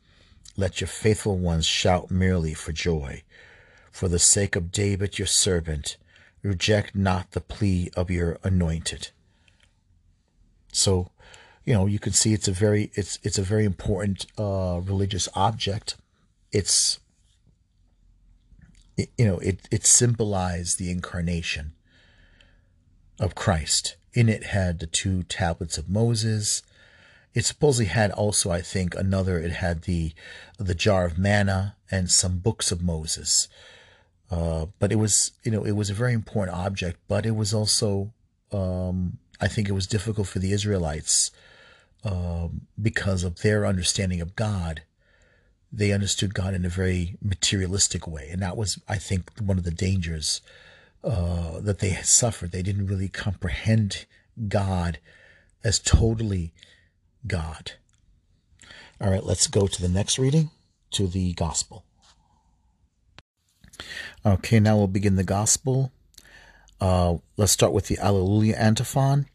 Let 0.59 0.81
your 0.81 0.89
faithful 0.89 1.37
ones 1.37 1.65
shout 1.65 2.11
merely 2.11 2.53
for 2.53 2.73
joy. 2.73 3.23
For 3.93 4.09
the 4.09 4.19
sake 4.19 4.57
of 4.57 4.73
David 4.73 5.17
your 5.17 5.25
servant, 5.25 5.95
reject 6.43 6.93
not 6.93 7.31
the 7.31 7.39
plea 7.39 7.89
of 7.95 8.11
your 8.11 8.39
anointed. 8.43 9.11
So 10.73 11.11
you 11.63 11.73
know, 11.73 11.85
you 11.85 11.97
can 11.97 12.11
see 12.11 12.33
it's 12.33 12.49
a 12.49 12.51
very 12.51 12.91
it's 12.95 13.19
it's 13.23 13.37
a 13.37 13.41
very 13.41 13.63
important 13.63 14.25
uh, 14.37 14.81
religious 14.83 15.29
object. 15.33 15.95
It's 16.51 16.99
it, 18.97 19.11
you 19.17 19.27
know 19.27 19.37
it 19.37 19.65
it 19.71 19.85
symbolized 19.85 20.77
the 20.77 20.91
incarnation 20.91 21.71
of 23.17 23.33
Christ. 23.33 23.95
In 24.13 24.27
it 24.27 24.47
had 24.47 24.79
the 24.79 24.87
two 24.87 25.23
tablets 25.23 25.77
of 25.77 25.87
Moses. 25.87 26.63
It 27.33 27.45
supposedly 27.45 27.85
had 27.85 28.11
also, 28.11 28.49
I 28.51 28.61
think, 28.61 28.95
another. 28.95 29.39
It 29.39 29.51
had 29.51 29.83
the 29.83 30.13
the 30.57 30.75
jar 30.75 31.05
of 31.05 31.17
manna 31.17 31.75
and 31.91 32.09
some 32.09 32.39
books 32.39 32.71
of 32.71 32.81
Moses. 32.81 33.47
Uh, 34.31 34.67
but 34.79 34.91
it 34.91 34.97
was, 34.97 35.31
you 35.43 35.51
know, 35.51 35.63
it 35.63 35.71
was 35.71 35.89
a 35.89 35.93
very 35.93 36.13
important 36.13 36.57
object. 36.57 36.99
But 37.07 37.25
it 37.25 37.35
was 37.35 37.53
also, 37.53 38.11
um, 38.51 39.17
I 39.39 39.47
think, 39.47 39.69
it 39.69 39.73
was 39.73 39.87
difficult 39.87 40.27
for 40.27 40.39
the 40.39 40.51
Israelites 40.51 41.31
um, 42.03 42.61
because 42.81 43.23
of 43.23 43.41
their 43.41 43.65
understanding 43.65 44.21
of 44.21 44.35
God, 44.35 44.83
they 45.71 45.91
understood 45.91 46.33
God 46.33 46.53
in 46.53 46.65
a 46.65 46.69
very 46.69 47.17
materialistic 47.21 48.07
way. 48.07 48.29
And 48.31 48.41
that 48.41 48.57
was, 48.57 48.79
I 48.87 48.97
think, 48.97 49.31
one 49.39 49.57
of 49.57 49.63
the 49.63 49.71
dangers 49.71 50.41
uh, 51.03 51.59
that 51.59 51.79
they 51.79 51.89
had 51.89 52.05
suffered. 52.05 52.51
They 52.51 52.63
didn't 52.63 52.87
really 52.87 53.09
comprehend 53.09 54.05
God 54.47 54.99
as 55.63 55.79
totally 55.79 56.51
God. 57.27 57.73
All 59.01 59.09
right, 59.09 59.23
let's 59.23 59.47
go 59.47 59.67
to 59.67 59.81
the 59.81 59.89
next 59.89 60.19
reading, 60.19 60.51
to 60.91 61.07
the 61.07 61.33
gospel. 61.33 61.85
Okay, 64.25 64.59
now 64.59 64.77
we'll 64.77 64.87
begin 64.87 65.15
the 65.15 65.23
gospel. 65.23 65.91
Uh, 66.81 67.17
let's 67.37 67.51
start 67.51 67.73
with 67.73 67.87
the 67.87 67.97
Alleluia 67.97 68.55
antiphon. 68.55 69.27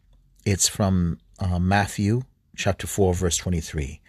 It's 0.45 0.67
from 0.67 1.19
uh, 1.39 1.59
Matthew 1.59 2.23
chapter 2.55 2.87
4, 2.87 3.13
verse 3.13 3.37
23. 3.37 4.01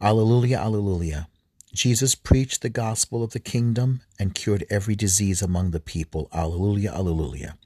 Alleluia, 0.00 0.58
alleluia. 0.58 1.28
Jesus 1.72 2.14
preached 2.14 2.62
the 2.62 2.68
gospel 2.68 3.22
of 3.22 3.32
the 3.32 3.40
kingdom 3.40 4.00
and 4.18 4.34
cured 4.34 4.64
every 4.70 4.94
disease 4.94 5.40
among 5.40 5.70
the 5.70 5.80
people. 5.80 6.28
Alleluia, 6.32 6.92
alleluia. 6.92 7.56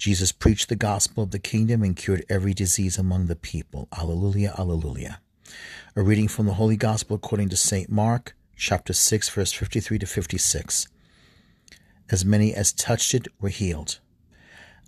Jesus 0.00 0.32
preached 0.32 0.70
the 0.70 0.76
gospel 0.76 1.22
of 1.22 1.30
the 1.30 1.38
kingdom 1.38 1.82
and 1.82 1.94
cured 1.94 2.24
every 2.30 2.54
disease 2.54 2.96
among 2.96 3.26
the 3.26 3.36
people. 3.36 3.86
Alleluia, 3.92 4.54
alleluia. 4.56 5.20
A 5.94 6.00
reading 6.00 6.26
from 6.26 6.46
the 6.46 6.54
Holy 6.54 6.78
Gospel 6.78 7.16
according 7.16 7.50
to 7.50 7.56
St. 7.56 7.90
Mark, 7.90 8.34
chapter 8.56 8.94
6, 8.94 9.28
verse 9.28 9.52
53 9.52 9.98
to 9.98 10.06
56. 10.06 10.88
As 12.08 12.24
many 12.24 12.54
as 12.54 12.72
touched 12.72 13.12
it 13.12 13.28
were 13.42 13.50
healed. 13.50 14.00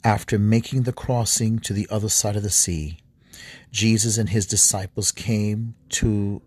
After 0.03 0.39
making 0.39 0.85
the 0.85 0.95
crossing 0.95 1.59
to 1.59 1.75
the 1.75 1.87
other 1.91 2.09
side 2.09 2.37
of 2.37 2.43
the 2.43 2.49
sea, 2.49 2.97
Jesus 3.71 4.17
and 4.17 4.31
his 4.31 4.47
disciples 4.47 5.13
came 5.13 5.75
to 5.91 6.41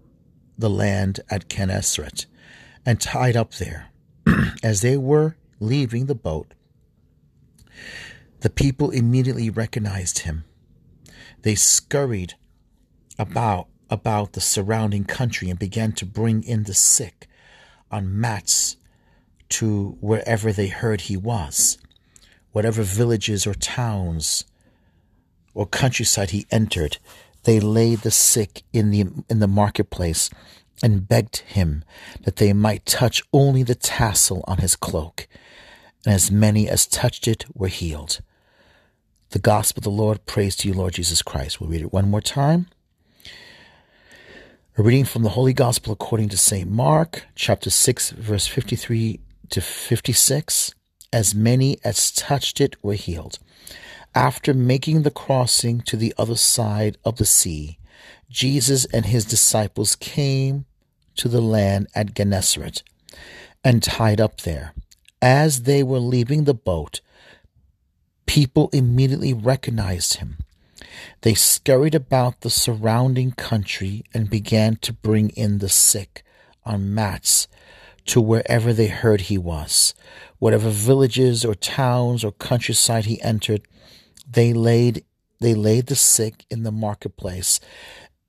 the 0.58 0.72
land 0.72 1.20
at 1.30 1.50
Gennesaret 1.50 2.26
and 2.84 3.00
tied 3.00 3.38
up 3.38 3.54
there. 3.54 3.90
As 4.64 4.82
they 4.82 4.98
were 4.98 5.36
leaving 5.60 6.08
the 6.08 6.16
boat, 6.16 6.55
the 8.42 8.50
people 8.50 8.92
immediately 8.92 9.50
recognized 9.50 10.20
him. 10.20 10.46
They 11.42 11.56
scurried 11.56 12.36
about 13.18 13.68
about 13.90 14.34
the 14.34 14.42
surrounding 14.42 15.04
country 15.04 15.50
and 15.50 15.60
began 15.60 15.92
to 15.92 16.06
bring 16.06 16.44
in 16.44 16.64
the 16.64 16.74
sick 16.74 17.28
on 17.92 18.20
mats 18.20 18.78
to 19.48 19.98
wherever 20.02 20.52
they 20.52 20.68
heard 20.68 21.02
he 21.02 21.16
was. 21.16 21.78
Whatever 22.52 22.84
villages 22.84 23.46
or 23.46 23.54
towns 23.54 24.46
or 25.54 25.68
countryside 25.68 26.32
he 26.32 26.48
entered, 26.52 26.98
they 27.44 27.60
laid 27.60 28.00
the 28.00 28.12
sick 28.12 28.64
in 28.74 28.92
the 28.92 29.06
in 29.30 29.40
the 29.40 29.48
marketplace 29.48 30.30
and 30.84 31.08
begged 31.08 31.38
him 31.38 31.84
that 32.24 32.38
they 32.38 32.54
might 32.54 32.86
touch 32.86 33.24
only 33.32 33.64
the 33.64 33.76
tassel 33.76 34.44
on 34.48 34.58
his 34.58 34.76
cloak, 34.76 35.28
and 36.06 36.14
as 36.14 36.32
many 36.32 36.70
as 36.70 36.86
touched 36.86 37.28
it 37.28 37.46
were 37.54 37.68
healed. 37.68 38.22
The 39.32 39.40
gospel 39.40 39.80
of 39.80 39.84
the 39.84 39.90
Lord, 39.90 40.26
praise 40.26 40.56
to 40.58 40.68
you, 40.68 40.74
Lord 40.74 40.94
Jesus 40.94 41.22
Christ. 41.22 41.60
We'll 41.60 41.70
read 41.70 41.82
it 41.82 41.92
one 41.92 42.10
more 42.10 42.22
time. 42.22 42.68
A 44.78 44.84
reading 44.84 45.06
from 45.06 45.24
the 45.24 45.30
Holy 45.30 45.54
Gospel 45.54 45.94
according 45.94 46.30
to 46.30 46.38
St. 46.38 46.70
Mark, 46.70 47.24
chapter 47.34 47.70
6, 47.70 48.12
verse 48.12 48.46
53 48.46 49.20
to 49.50 49.62
56. 49.62 50.76
As 51.12 51.34
many 51.34 51.78
as 51.84 52.12
touched 52.12 52.60
it 52.60 52.76
were 52.84 52.94
healed. 52.94 53.40
After 54.14 54.54
making 54.54 55.02
the 55.02 55.12
crossing 55.12 55.82
to 55.82 55.98
the 55.98 56.14
other 56.18 56.36
side 56.36 56.98
of 57.04 57.18
the 57.18 57.26
sea, 57.26 57.80
Jesus 58.30 58.86
and 58.86 59.06
his 59.06 59.26
disciples 59.26 59.96
came 59.96 60.66
to 61.16 61.30
the 61.30 61.42
land 61.42 61.88
at 61.96 62.14
Gennesaret 62.14 62.84
and 63.64 63.82
tied 63.82 64.20
up 64.20 64.42
there. 64.42 64.74
As 65.22 65.64
they 65.64 65.84
were 65.84 66.00
leaving 66.00 66.44
the 66.44 66.54
boat, 66.54 67.02
people 68.26 68.70
immediately 68.74 69.34
recognized 69.34 70.16
him. 70.16 70.38
They 71.22 71.34
scurried 71.34 71.96
about 71.96 72.42
the 72.42 72.50
surrounding 72.50 73.32
country 73.32 74.04
and 74.14 74.30
began 74.30 74.76
to 74.78 74.94
bring 74.94 75.30
in 75.30 75.60
the 75.60 75.70
sick 75.70 76.24
on 76.64 76.94
mats 76.94 77.48
to 78.06 78.22
wherever 78.22 78.74
they 78.74 78.88
heard 78.88 79.22
he 79.22 79.38
was. 79.38 79.94
Whatever 80.40 80.70
villages 80.70 81.44
or 81.44 81.56
towns 81.56 82.24
or 82.24 82.32
countryside 82.32 83.06
he 83.06 83.22
entered, 83.22 83.62
they 84.30 84.54
laid 84.54 85.04
they 85.42 85.54
laid 85.54 85.88
the 85.88 85.96
sick 85.96 86.46
in 86.50 86.64
the 86.64 86.72
marketplace 86.72 87.60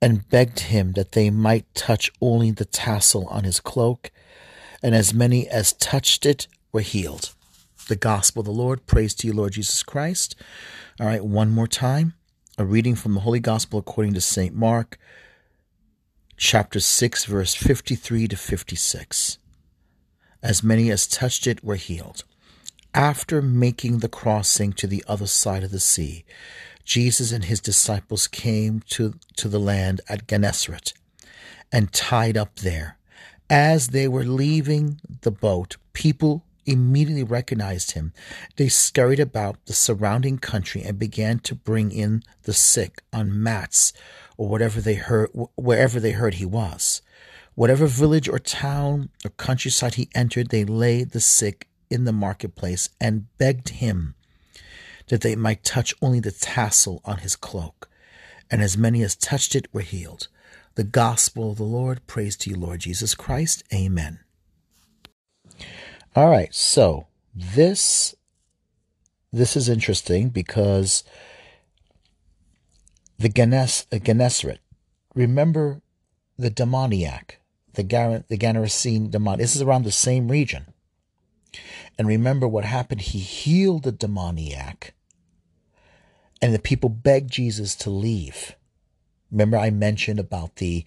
and 0.01 0.27
begged 0.29 0.59
him 0.59 0.93
that 0.93 1.13
they 1.13 1.29
might 1.29 1.73
touch 1.73 2.11
only 2.21 2.51
the 2.51 2.65
tassel 2.65 3.25
on 3.27 3.43
his 3.43 3.59
cloak, 3.59 4.11
and 4.83 4.93
as 4.93 5.13
many 5.13 5.47
as 5.47 5.73
touched 5.73 6.25
it 6.25 6.47
were 6.71 6.81
healed. 6.81 7.33
The 7.87 7.95
gospel 7.95 8.41
of 8.41 8.45
the 8.45 8.51
Lord. 8.51 8.85
Praise 8.85 9.13
to 9.15 9.27
you, 9.27 9.33
Lord 9.33 9.53
Jesus 9.53 9.83
Christ. 9.83 10.35
All 10.99 11.07
right, 11.07 11.23
one 11.23 11.51
more 11.51 11.67
time. 11.67 12.13
A 12.57 12.65
reading 12.65 12.95
from 12.95 13.13
the 13.13 13.21
Holy 13.21 13.39
Gospel 13.39 13.79
according 13.79 14.13
to 14.15 14.21
St. 14.21 14.53
Mark, 14.55 14.97
chapter 16.37 16.79
6, 16.79 17.25
verse 17.25 17.53
53 17.53 18.27
to 18.29 18.35
56. 18.35 19.37
As 20.41 20.63
many 20.63 20.89
as 20.89 21.07
touched 21.07 21.45
it 21.45 21.63
were 21.63 21.75
healed. 21.75 22.23
After 22.93 23.43
making 23.43 23.99
the 23.99 24.09
crossing 24.09 24.73
to 24.73 24.87
the 24.87 25.03
other 25.07 25.27
side 25.27 25.63
of 25.63 25.69
the 25.69 25.79
sea, 25.79 26.25
Jesus 26.83 27.31
and 27.31 27.45
his 27.45 27.59
disciples 27.59 28.27
came 28.27 28.81
to, 28.89 29.13
to 29.35 29.47
the 29.47 29.59
land 29.59 30.01
at 30.09 30.27
Gennesaret 30.27 30.93
and 31.71 31.93
tied 31.93 32.37
up 32.37 32.55
there. 32.57 32.97
As 33.49 33.89
they 33.89 34.07
were 34.07 34.23
leaving 34.23 34.99
the 35.21 35.31
boat, 35.31 35.77
people 35.93 36.43
immediately 36.67 37.23
recognized 37.23 37.91
him. 37.91 38.13
They 38.57 38.67
scurried 38.67 39.19
about 39.19 39.65
the 39.65 39.73
surrounding 39.73 40.37
country 40.37 40.83
and 40.83 40.99
began 40.99 41.39
to 41.39 41.55
bring 41.55 41.91
in 41.91 42.23
the 42.43 42.53
sick 42.53 43.01
on 43.11 43.41
mats 43.41 43.93
or 44.37 44.49
whatever 44.49 44.81
they 44.81 44.95
heard 44.95 45.29
wherever 45.55 45.99
they 45.99 46.11
heard 46.11 46.35
he 46.35 46.45
was. 46.45 47.01
Whatever 47.55 47.87
village 47.87 48.29
or 48.29 48.37
town 48.37 49.09
or 49.25 49.31
countryside 49.31 49.95
he 49.95 50.09
entered, 50.13 50.49
they 50.49 50.63
laid 50.63 51.11
the 51.11 51.19
sick 51.19 51.67
in 51.89 52.03
the 52.03 52.11
marketplace 52.11 52.89
and 53.01 53.25
begged 53.39 53.69
him 53.69 54.13
that 55.07 55.21
they 55.21 55.35
might 55.35 55.63
touch 55.63 55.93
only 56.01 56.19
the 56.19 56.31
tassel 56.31 57.01
on 57.05 57.19
his 57.19 57.35
cloak. 57.35 57.89
And 58.51 58.61
as 58.61 58.77
many 58.77 59.01
as 59.01 59.15
touched 59.15 59.55
it 59.55 59.73
were 59.73 59.81
healed. 59.81 60.27
The 60.75 60.83
gospel 60.83 61.51
of 61.51 61.57
the 61.57 61.63
Lord. 61.63 62.05
Praise 62.07 62.35
to 62.37 62.49
you, 62.49 62.55
Lord 62.55 62.81
Jesus 62.81 63.15
Christ. 63.15 63.63
Amen. 63.73 64.19
All 66.17 66.31
right, 66.31 66.51
so 66.51 67.05
this 67.35 68.15
this 69.31 69.55
is 69.55 69.69
interesting 69.69 70.29
because 70.29 71.03
the 73.19 73.29
Ganes, 73.29 73.85
uh, 73.91 73.99
Gennesaret, 73.99 74.57
remember 75.13 75.83
the 76.35 76.49
demoniac, 76.49 77.39
the 77.73 77.83
Gar- 77.83 78.23
the 78.29 78.35
Gerasene 78.35 79.11
demon. 79.11 79.37
This 79.37 79.55
is 79.55 79.61
around 79.61 79.83
the 79.83 79.91
same 79.91 80.31
region. 80.31 80.73
And 81.99 82.07
remember 82.07 82.47
what 82.47 82.65
happened. 82.65 83.01
He 83.01 83.19
healed 83.19 83.83
the 83.83 83.91
demoniac 83.91 84.95
and 86.41 86.51
the 86.51 86.57
people 86.57 86.89
begged 86.89 87.29
Jesus 87.29 87.75
to 87.75 87.91
leave. 87.91 88.55
Remember, 89.29 89.57
I 89.57 89.69
mentioned 89.69 90.19
about 90.19 90.55
the 90.55 90.83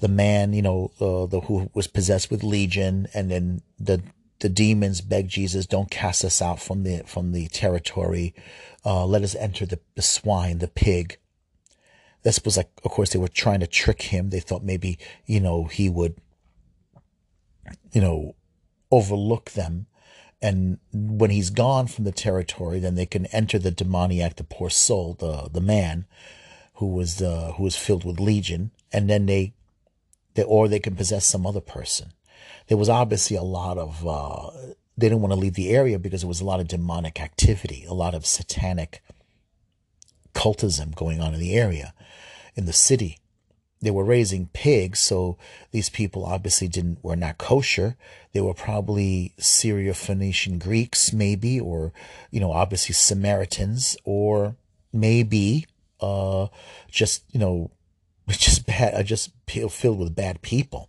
the 0.00 0.08
man, 0.08 0.54
you 0.54 0.62
know, 0.62 0.90
uh, 1.02 1.26
the 1.26 1.40
who 1.40 1.68
was 1.74 1.86
possessed 1.86 2.30
with 2.30 2.42
legion, 2.42 3.08
and 3.12 3.30
then 3.30 3.60
the 3.78 4.02
the 4.44 4.48
demons 4.50 5.00
beg 5.00 5.28
Jesus, 5.28 5.64
"Don't 5.66 5.90
cast 5.90 6.24
us 6.24 6.42
out 6.42 6.60
from 6.60 6.82
the 6.82 7.02
from 7.06 7.32
the 7.32 7.48
territory. 7.48 8.34
Uh, 8.84 9.06
let 9.06 9.22
us 9.22 9.34
enter 9.34 9.64
the, 9.64 9.80
the 9.94 10.02
swine, 10.02 10.58
the 10.58 10.68
pig." 10.68 11.16
This 12.24 12.44
was 12.44 12.58
like, 12.58 12.70
of 12.84 12.90
course, 12.90 13.10
they 13.10 13.18
were 13.18 13.28
trying 13.28 13.60
to 13.60 13.66
trick 13.66 14.02
him. 14.02 14.30
They 14.30 14.40
thought 14.40 14.62
maybe, 14.62 14.98
you 15.26 15.40
know, 15.40 15.64
he 15.64 15.88
would, 15.88 16.16
you 17.92 18.00
know, 18.00 18.34
overlook 18.90 19.52
them 19.52 19.86
and 20.44 20.78
when 20.92 21.30
he's 21.30 21.48
gone 21.48 21.86
from 21.86 22.04
the 22.04 22.12
territory, 22.12 22.78
then 22.78 22.96
they 22.96 23.06
can 23.06 23.24
enter 23.26 23.58
the 23.58 23.70
demoniac, 23.70 24.36
the 24.36 24.44
poor 24.44 24.68
soul, 24.68 25.16
the 25.18 25.48
the 25.50 25.62
man 25.62 26.04
who 26.74 26.88
was 26.88 27.22
uh, 27.22 27.52
who 27.56 27.62
was 27.62 27.76
filled 27.76 28.04
with 28.04 28.20
legion, 28.20 28.70
and 28.92 29.08
then 29.08 29.24
they, 29.24 29.54
they 30.34 30.42
or 30.42 30.68
they 30.68 30.80
can 30.80 30.96
possess 30.96 31.24
some 31.24 31.46
other 31.46 31.62
person. 31.62 32.12
There 32.68 32.78
was 32.78 32.88
obviously 32.88 33.36
a 33.36 33.42
lot 33.42 33.78
of 33.78 34.06
uh, 34.06 34.50
they 34.96 35.08
didn't 35.08 35.20
want 35.20 35.32
to 35.32 35.40
leave 35.40 35.54
the 35.54 35.70
area 35.70 35.98
because 35.98 36.22
there 36.22 36.28
was 36.28 36.40
a 36.40 36.44
lot 36.44 36.60
of 36.60 36.68
demonic 36.68 37.20
activity, 37.20 37.84
a 37.88 37.94
lot 37.94 38.14
of 38.14 38.26
satanic 38.26 39.02
cultism 40.34 40.94
going 40.94 41.20
on 41.20 41.34
in 41.34 41.40
the 41.40 41.54
area, 41.54 41.94
in 42.54 42.66
the 42.66 42.72
city 42.72 43.18
they 43.84 43.90
were 43.90 44.04
raising 44.04 44.48
pigs, 44.48 44.98
so 44.98 45.36
these 45.70 45.90
people 45.90 46.24
obviously 46.24 46.68
didn't 46.68 47.04
were 47.04 47.16
not 47.16 47.38
kosher. 47.38 47.96
They 48.32 48.40
were 48.40 48.54
probably 48.54 49.34
Syro-Phoenician 49.38 50.58
Greeks, 50.58 51.12
maybe, 51.12 51.60
or 51.60 51.92
you 52.30 52.40
know, 52.40 52.50
obviously 52.50 52.94
Samaritans, 52.94 53.96
or 54.04 54.56
maybe 54.92 55.66
uh, 56.00 56.48
just 56.90 57.24
you 57.30 57.38
know, 57.38 57.70
just 58.28 58.66
bad, 58.66 59.04
just 59.06 59.30
filled 59.46 59.98
with 59.98 60.16
bad 60.16 60.40
people. 60.40 60.88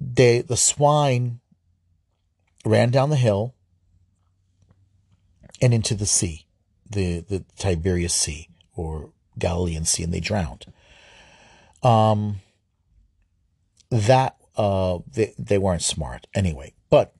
They 0.00 0.42
the 0.42 0.56
swine 0.56 1.40
ran 2.64 2.90
down 2.90 3.10
the 3.10 3.16
hill 3.16 3.54
and 5.60 5.72
into 5.72 5.94
the 5.94 6.06
sea, 6.06 6.46
the 6.88 7.20
the 7.20 7.44
Tiberias 7.58 8.14
Sea 8.14 8.48
or 8.74 9.10
Galilean 9.38 9.84
Sea, 9.84 10.04
and 10.04 10.12
they 10.12 10.20
drowned 10.20 10.66
um, 11.86 12.40
that 13.90 14.36
uh, 14.56 14.98
they, 15.12 15.34
they 15.38 15.58
weren't 15.58 15.82
smart 15.82 16.26
anyway. 16.34 16.72
But 16.90 17.14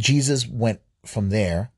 Jesus 0.00 0.46
went 0.46 0.80
from 1.04 1.28
there 1.30 1.72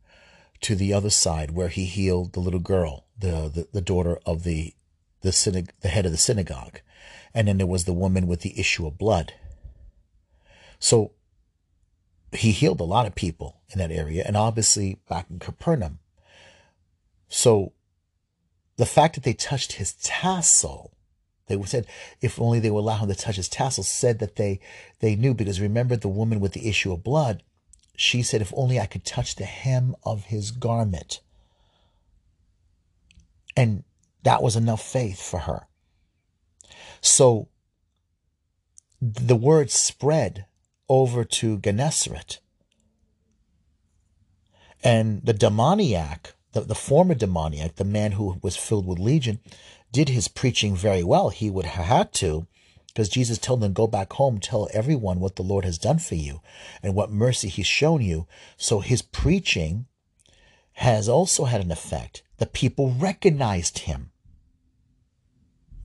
to 0.60 0.74
the 0.74 0.92
other 0.92 1.10
side 1.10 1.52
where 1.52 1.68
he 1.68 1.84
healed 1.84 2.32
the 2.32 2.40
little 2.40 2.60
girl, 2.60 3.06
the, 3.18 3.50
the, 3.52 3.68
the 3.72 3.80
daughter 3.80 4.18
of 4.26 4.44
the, 4.44 4.74
the, 5.22 5.30
synag- 5.30 5.70
the 5.80 5.88
head 5.88 6.06
of 6.06 6.12
the 6.12 6.18
synagogue. 6.18 6.80
And 7.38 7.46
then 7.46 7.56
there 7.56 7.68
was 7.68 7.84
the 7.84 7.92
woman 7.92 8.26
with 8.26 8.40
the 8.40 8.58
issue 8.58 8.84
of 8.84 8.98
blood. 8.98 9.32
So 10.80 11.12
he 12.32 12.50
healed 12.50 12.80
a 12.80 12.84
lot 12.84 13.06
of 13.06 13.14
people 13.14 13.60
in 13.70 13.78
that 13.78 13.92
area 13.92 14.24
and 14.26 14.36
obviously 14.36 14.98
back 15.08 15.26
in 15.30 15.38
Capernaum. 15.38 16.00
So 17.28 17.74
the 18.76 18.86
fact 18.86 19.14
that 19.14 19.22
they 19.22 19.34
touched 19.34 19.74
his 19.74 19.92
tassel, 20.02 20.90
they 21.46 21.62
said 21.62 21.86
if 22.20 22.40
only 22.40 22.58
they 22.58 22.72
would 22.72 22.80
allow 22.80 22.98
him 22.98 23.08
to 23.08 23.14
touch 23.14 23.36
his 23.36 23.48
tassel, 23.48 23.84
said 23.84 24.18
that 24.18 24.34
they 24.34 24.58
they 24.98 25.14
knew 25.14 25.32
because 25.32 25.60
remember 25.60 25.94
the 25.94 26.08
woman 26.08 26.40
with 26.40 26.54
the 26.54 26.68
issue 26.68 26.92
of 26.92 27.04
blood, 27.04 27.44
she 27.94 28.20
said 28.20 28.42
if 28.42 28.52
only 28.56 28.80
I 28.80 28.86
could 28.86 29.04
touch 29.04 29.36
the 29.36 29.44
hem 29.44 29.94
of 30.02 30.24
his 30.24 30.50
garment. 30.50 31.20
And 33.56 33.84
that 34.24 34.42
was 34.42 34.56
enough 34.56 34.82
faith 34.82 35.22
for 35.22 35.38
her. 35.38 35.67
So 37.00 37.48
the 39.00 39.36
word 39.36 39.70
spread 39.70 40.46
over 40.88 41.24
to 41.24 41.58
Gennesaret. 41.58 42.40
And 44.82 45.22
the 45.24 45.32
demoniac 45.32 46.34
the, 46.52 46.60
the 46.62 46.74
former 46.74 47.14
demoniac, 47.14 47.76
the 47.76 47.84
man 47.84 48.12
who 48.12 48.38
was 48.42 48.56
filled 48.56 48.86
with 48.86 48.98
legion, 48.98 49.40
did 49.92 50.08
his 50.08 50.28
preaching 50.28 50.74
very 50.74 51.02
well. 51.02 51.30
He 51.30 51.50
would 51.50 51.66
have 51.66 51.86
had 51.86 52.12
to, 52.14 52.46
because 52.88 53.08
Jesus 53.08 53.38
told 53.38 53.60
them, 53.60 53.72
Go 53.72 53.86
back 53.86 54.12
home, 54.14 54.38
tell 54.38 54.68
everyone 54.72 55.20
what 55.20 55.36
the 55.36 55.42
Lord 55.42 55.64
has 55.64 55.78
done 55.78 55.98
for 55.98 56.14
you 56.14 56.40
and 56.82 56.94
what 56.94 57.10
mercy 57.10 57.48
he's 57.48 57.66
shown 57.66 58.02
you. 58.02 58.26
So 58.56 58.80
his 58.80 59.02
preaching 59.02 59.86
has 60.72 61.08
also 61.08 61.44
had 61.44 61.60
an 61.60 61.72
effect. 61.72 62.22
The 62.38 62.46
people 62.46 62.92
recognized 62.92 63.80
him. 63.80 64.10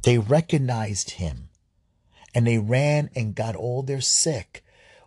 They 0.03 0.17
recognized 0.17 1.11
him. 1.11 1.49
And 2.35 2.47
they 2.47 2.57
ran 2.57 3.09
and 3.15 3.35
got 3.35 3.55
all 3.55 3.83
their 3.83 4.01
sick, 4.01 4.63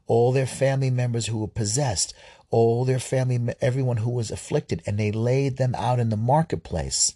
all 0.06 0.32
their 0.32 0.46
family 0.46 0.90
members 0.90 1.26
who 1.26 1.38
were 1.38 1.48
possessed, 1.48 2.14
all 2.50 2.84
their 2.84 3.00
family, 3.00 3.54
everyone 3.60 3.98
who 3.98 4.10
was 4.10 4.30
afflicted, 4.30 4.82
and 4.86 4.98
they 4.98 5.10
laid 5.10 5.56
them 5.56 5.74
out 5.74 5.98
in 5.98 6.10
the 6.10 6.16
marketplace. 6.16 7.14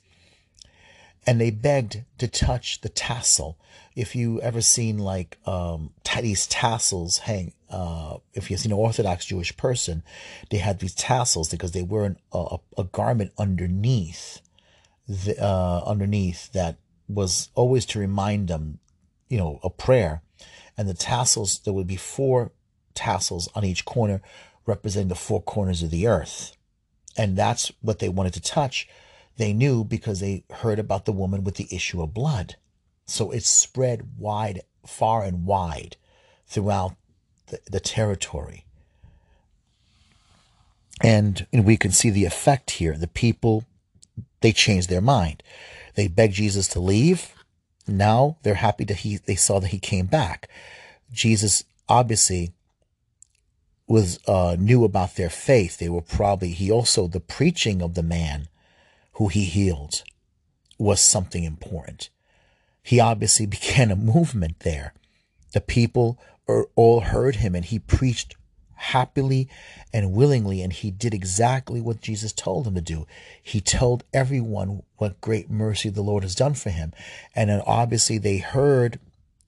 And 1.26 1.40
they 1.40 1.50
begged 1.50 2.04
to 2.18 2.26
touch 2.26 2.80
the 2.80 2.88
tassel. 2.88 3.56
If 3.94 4.16
you 4.16 4.40
ever 4.40 4.60
seen 4.60 4.98
like 4.98 5.38
um, 5.46 5.92
these 6.20 6.46
tassels 6.46 7.18
hang, 7.18 7.52
uh, 7.68 8.16
if 8.34 8.50
you've 8.50 8.60
seen 8.60 8.72
an 8.72 8.78
Orthodox 8.78 9.26
Jewish 9.26 9.56
person, 9.56 10.02
they 10.50 10.58
had 10.58 10.80
these 10.80 10.94
tassels 10.94 11.50
because 11.50 11.72
they 11.72 11.82
were 11.82 12.16
a, 12.32 12.56
a, 12.76 12.84
garment 12.84 13.32
underneath, 13.38 14.40
the, 15.06 15.36
uh, 15.40 15.82
underneath 15.86 16.50
that 16.52 16.78
was 17.14 17.50
always 17.54 17.84
to 17.86 17.98
remind 17.98 18.48
them, 18.48 18.78
you 19.28 19.38
know, 19.38 19.60
a 19.62 19.70
prayer. 19.70 20.22
And 20.76 20.88
the 20.88 20.94
tassels, 20.94 21.60
there 21.60 21.74
would 21.74 21.86
be 21.86 21.96
four 21.96 22.52
tassels 22.94 23.48
on 23.54 23.64
each 23.64 23.84
corner 23.84 24.22
representing 24.66 25.08
the 25.08 25.14
four 25.14 25.42
corners 25.42 25.82
of 25.82 25.90
the 25.90 26.06
earth. 26.06 26.56
And 27.16 27.36
that's 27.36 27.72
what 27.82 27.98
they 27.98 28.08
wanted 28.08 28.34
to 28.34 28.40
touch. 28.40 28.88
They 29.36 29.52
knew 29.52 29.84
because 29.84 30.20
they 30.20 30.44
heard 30.50 30.78
about 30.78 31.04
the 31.04 31.12
woman 31.12 31.44
with 31.44 31.56
the 31.56 31.68
issue 31.70 32.02
of 32.02 32.14
blood. 32.14 32.56
So 33.06 33.30
it 33.30 33.44
spread 33.44 34.10
wide, 34.18 34.62
far 34.86 35.24
and 35.24 35.44
wide 35.44 35.96
throughout 36.46 36.94
the, 37.46 37.60
the 37.70 37.80
territory. 37.80 38.64
And, 41.02 41.46
and 41.52 41.64
we 41.64 41.76
can 41.76 41.90
see 41.90 42.10
the 42.10 42.26
effect 42.26 42.72
here. 42.72 42.96
The 42.96 43.06
people, 43.06 43.64
they 44.40 44.52
changed 44.52 44.88
their 44.88 45.00
mind. 45.00 45.42
They 45.94 46.08
begged 46.08 46.34
Jesus 46.34 46.68
to 46.68 46.80
leave. 46.80 47.34
Now 47.86 48.36
they're 48.42 48.54
happy 48.54 48.84
that 48.84 48.98
he 48.98 49.16
they 49.18 49.36
saw 49.36 49.60
that 49.60 49.68
he 49.68 49.78
came 49.78 50.06
back. 50.06 50.48
Jesus 51.12 51.64
obviously 51.88 52.52
was 53.86 54.20
uh, 54.28 54.56
knew 54.58 54.84
about 54.84 55.16
their 55.16 55.30
faith. 55.30 55.78
They 55.78 55.88
were 55.88 56.00
probably 56.00 56.50
he 56.50 56.70
also 56.70 57.08
the 57.08 57.20
preaching 57.20 57.82
of 57.82 57.94
the 57.94 58.02
man 58.02 58.48
who 59.14 59.28
he 59.28 59.44
healed 59.44 60.02
was 60.78 61.02
something 61.02 61.44
important. 61.44 62.08
He 62.82 63.00
obviously 63.00 63.46
began 63.58 63.90
a 63.90 63.96
movement 63.96 64.60
there. 64.60 64.94
The 65.52 65.60
people 65.60 66.18
all 66.74 67.00
heard 67.00 67.36
him 67.36 67.54
and 67.54 67.64
he 67.64 67.78
preached 67.78 68.36
happily 68.80 69.46
and 69.92 70.12
willingly 70.12 70.62
and 70.62 70.72
he 70.72 70.90
did 70.90 71.12
exactly 71.12 71.80
what 71.80 72.00
Jesus 72.00 72.32
told 72.32 72.66
him 72.66 72.74
to 72.74 72.80
do. 72.80 73.06
He 73.42 73.60
told 73.60 74.04
everyone 74.14 74.82
what 74.96 75.20
great 75.20 75.50
mercy 75.50 75.90
the 75.90 76.02
Lord 76.02 76.22
has 76.22 76.34
done 76.34 76.54
for 76.54 76.70
him. 76.70 76.92
And 77.34 77.50
then 77.50 77.62
obviously 77.66 78.16
they 78.16 78.38
heard 78.38 78.98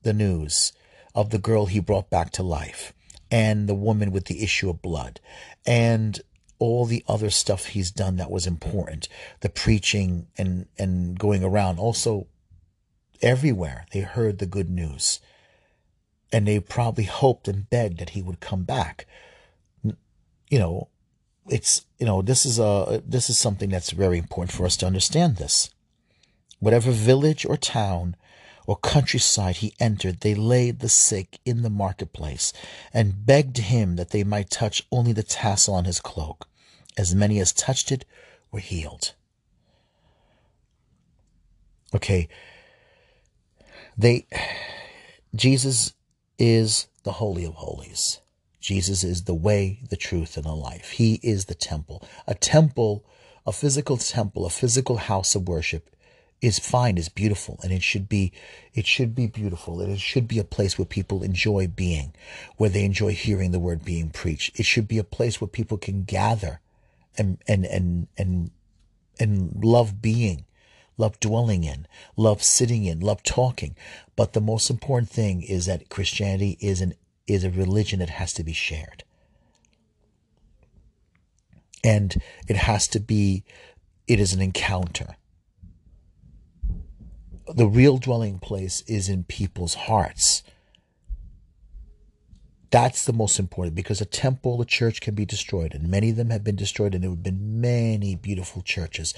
the 0.03 0.13
news 0.13 0.73
of 1.15 1.31
the 1.31 1.39
girl 1.39 1.67
he 1.67 1.81
brought 1.81 2.11
back 2.11 2.31
to 2.33 2.43
life 2.43 2.93
and 3.31 3.69
the 3.69 3.75
woman 3.75 4.13
with 4.13 4.27
the 4.27 4.43
issue 4.43 4.69
of 4.69 4.83
blood 4.83 5.19
and 5.67 6.21
all 6.59 6.85
the 6.85 7.03
other 7.09 7.31
stuff 7.31 7.67
he's 7.67 7.91
done 7.91 8.17
that 8.17 8.31
was 8.31 8.47
important 8.47 9.09
the 9.41 9.49
preaching 9.49 10.27
and 10.39 10.67
and 10.79 11.19
going 11.19 11.43
around 11.43 11.79
also 11.79 12.27
everywhere 13.21 13.87
they 13.93 14.01
heard 14.01 14.39
the 14.39 14.47
good 14.47 14.71
news 14.71 15.21
and 16.33 16.47
they 16.47 16.59
probably 16.59 17.05
hoped 17.05 17.47
and 17.49 17.69
begged 17.71 17.99
that 17.99 18.11
he 18.11 18.23
would 18.23 18.41
come 18.41 18.65
back 18.65 19.07
you 19.85 20.59
know 20.59 20.89
it's 21.49 21.85
you 21.99 22.07
know 22.07 22.23
this 22.23 22.47
is 22.47 22.59
a 22.59 23.03
this 23.07 23.29
is 23.29 23.39
something 23.39 23.71
that's 23.71 23.91
very 23.91 24.19
important 24.19 24.53
for 24.53 24.65
us 24.65 24.77
to 24.77 24.87
understand 24.87 25.37
this 25.37 25.71
whatever 26.61 26.93
village 26.93 27.45
or 27.45 27.57
town 27.57 28.15
or 28.67 28.77
countryside 28.77 29.57
he 29.57 29.75
entered, 29.81 30.21
they 30.21 30.35
laid 30.35 30.79
the 30.79 30.89
sick 30.89 31.39
in 31.45 31.63
the 31.63 31.71
marketplace 31.71 32.53
and 32.93 33.27
begged 33.27 33.59
him 33.59 33.97
that 33.97 34.11
they 34.11 34.23
might 34.23 34.51
touch 34.51 34.87
only 34.93 35.13
the 35.13 35.23
tassel 35.23 35.75
on 35.75 35.85
his 35.85 36.01
cloak. 36.01 36.47
As 36.97 37.15
many 37.15 37.41
as 37.41 37.53
touched 37.53 37.91
it 37.91 38.05
were 38.51 38.61
healed. 38.61 39.15
Okay. 41.95 42.29
They 43.97 44.27
Jesus 45.35 45.95
is 46.43 46.89
the 47.05 47.13
holy 47.13 47.45
of 47.45 47.55
holies. 47.55 48.19
Jesus 48.61 49.05
is 49.05 49.25
the 49.25 49.35
way, 49.35 49.79
the 49.91 49.97
truth, 49.97 50.37
and 50.37 50.45
the 50.45 50.55
life. 50.55 50.91
He 50.91 51.21
is 51.23 51.45
the 51.45 51.55
temple. 51.55 52.03
A 52.27 52.35
temple, 52.35 53.05
a 53.47 53.53
physical 53.53 53.97
temple, 53.97 54.45
a 54.45 54.51
physical 54.51 54.97
house 54.97 55.37
of 55.37 55.47
worship 55.47 55.89
is 56.41 56.59
fine, 56.59 56.99
is 56.99 57.09
beautiful, 57.09 57.61
and 57.63 57.73
it 57.73 57.85
should 57.85 58.09
be 58.09 58.33
it 58.75 58.89
should 58.89 59.15
be 59.15 59.29
beautiful. 59.29 59.81
It 59.81 60.01
should 60.01 60.27
be 60.27 60.41
a 60.41 60.45
place 60.45 60.77
where 60.77 60.85
people 60.85 61.23
enjoy 61.23 61.69
being, 61.69 62.13
where 62.57 62.71
they 62.71 62.85
enjoy 62.85 63.13
hearing 63.13 63.53
the 63.53 63.61
word 63.61 63.85
being 63.85 64.11
preached. 64.11 64.59
It 64.59 64.67
should 64.67 64.89
be 64.89 64.99
a 64.99 65.05
place 65.05 65.41
where 65.41 65.49
people 65.49 65.79
can 65.79 66.03
gather 66.03 66.61
and 67.17 67.39
and 67.47 67.65
and 67.65 68.09
and 68.19 68.51
and 69.21 69.65
love 69.65 70.03
being, 70.03 70.45
love 70.97 71.19
dwelling 71.21 71.65
in, 71.65 71.87
love 72.17 72.43
sitting 72.43 72.85
in, 72.85 73.01
love 73.01 73.23
talking. 73.23 73.77
But 74.17 74.33
the 74.33 74.41
most 74.41 74.71
important 74.71 75.11
thing 75.11 75.43
is 75.43 75.67
that 75.67 75.89
Christianity 75.89 76.57
is 76.61 76.81
an 76.81 76.95
is 77.27 77.45
a 77.45 77.51
religion 77.51 78.01
that 78.01 78.11
has 78.11 78.33
to 78.35 78.45
be 78.45 78.53
shared. 78.53 79.05
And 81.85 82.21
it 82.49 82.57
has 82.57 82.89
to 82.89 83.01
be 83.01 83.45
it 84.07 84.21
is 84.21 84.33
an 84.33 84.41
encounter 84.41 85.17
the 87.55 87.67
real 87.67 87.99
dwelling 87.99 88.39
place 88.39 88.83
is 88.87 89.09
in 89.09 89.25
people's 89.25 89.75
hearts. 89.75 90.43
That's 92.73 93.05
the 93.05 93.13
most 93.13 93.39
important 93.39 93.77
because 93.77 94.01
a 94.01 94.07
temple, 94.07 94.61
a 94.61 94.65
church 94.65 95.01
can 95.01 95.15
be 95.15 95.25
destroyed, 95.25 95.75
and 95.75 95.89
many 95.89 96.11
of 96.11 96.17
them 96.17 96.31
have 96.31 96.43
been 96.43 96.57
destroyed, 96.57 96.95
and 96.95 97.05
there 97.05 97.11
have 97.11 97.23
been 97.23 97.61
many 97.61 98.17
beautiful 98.17 98.63
churches. 98.63 99.15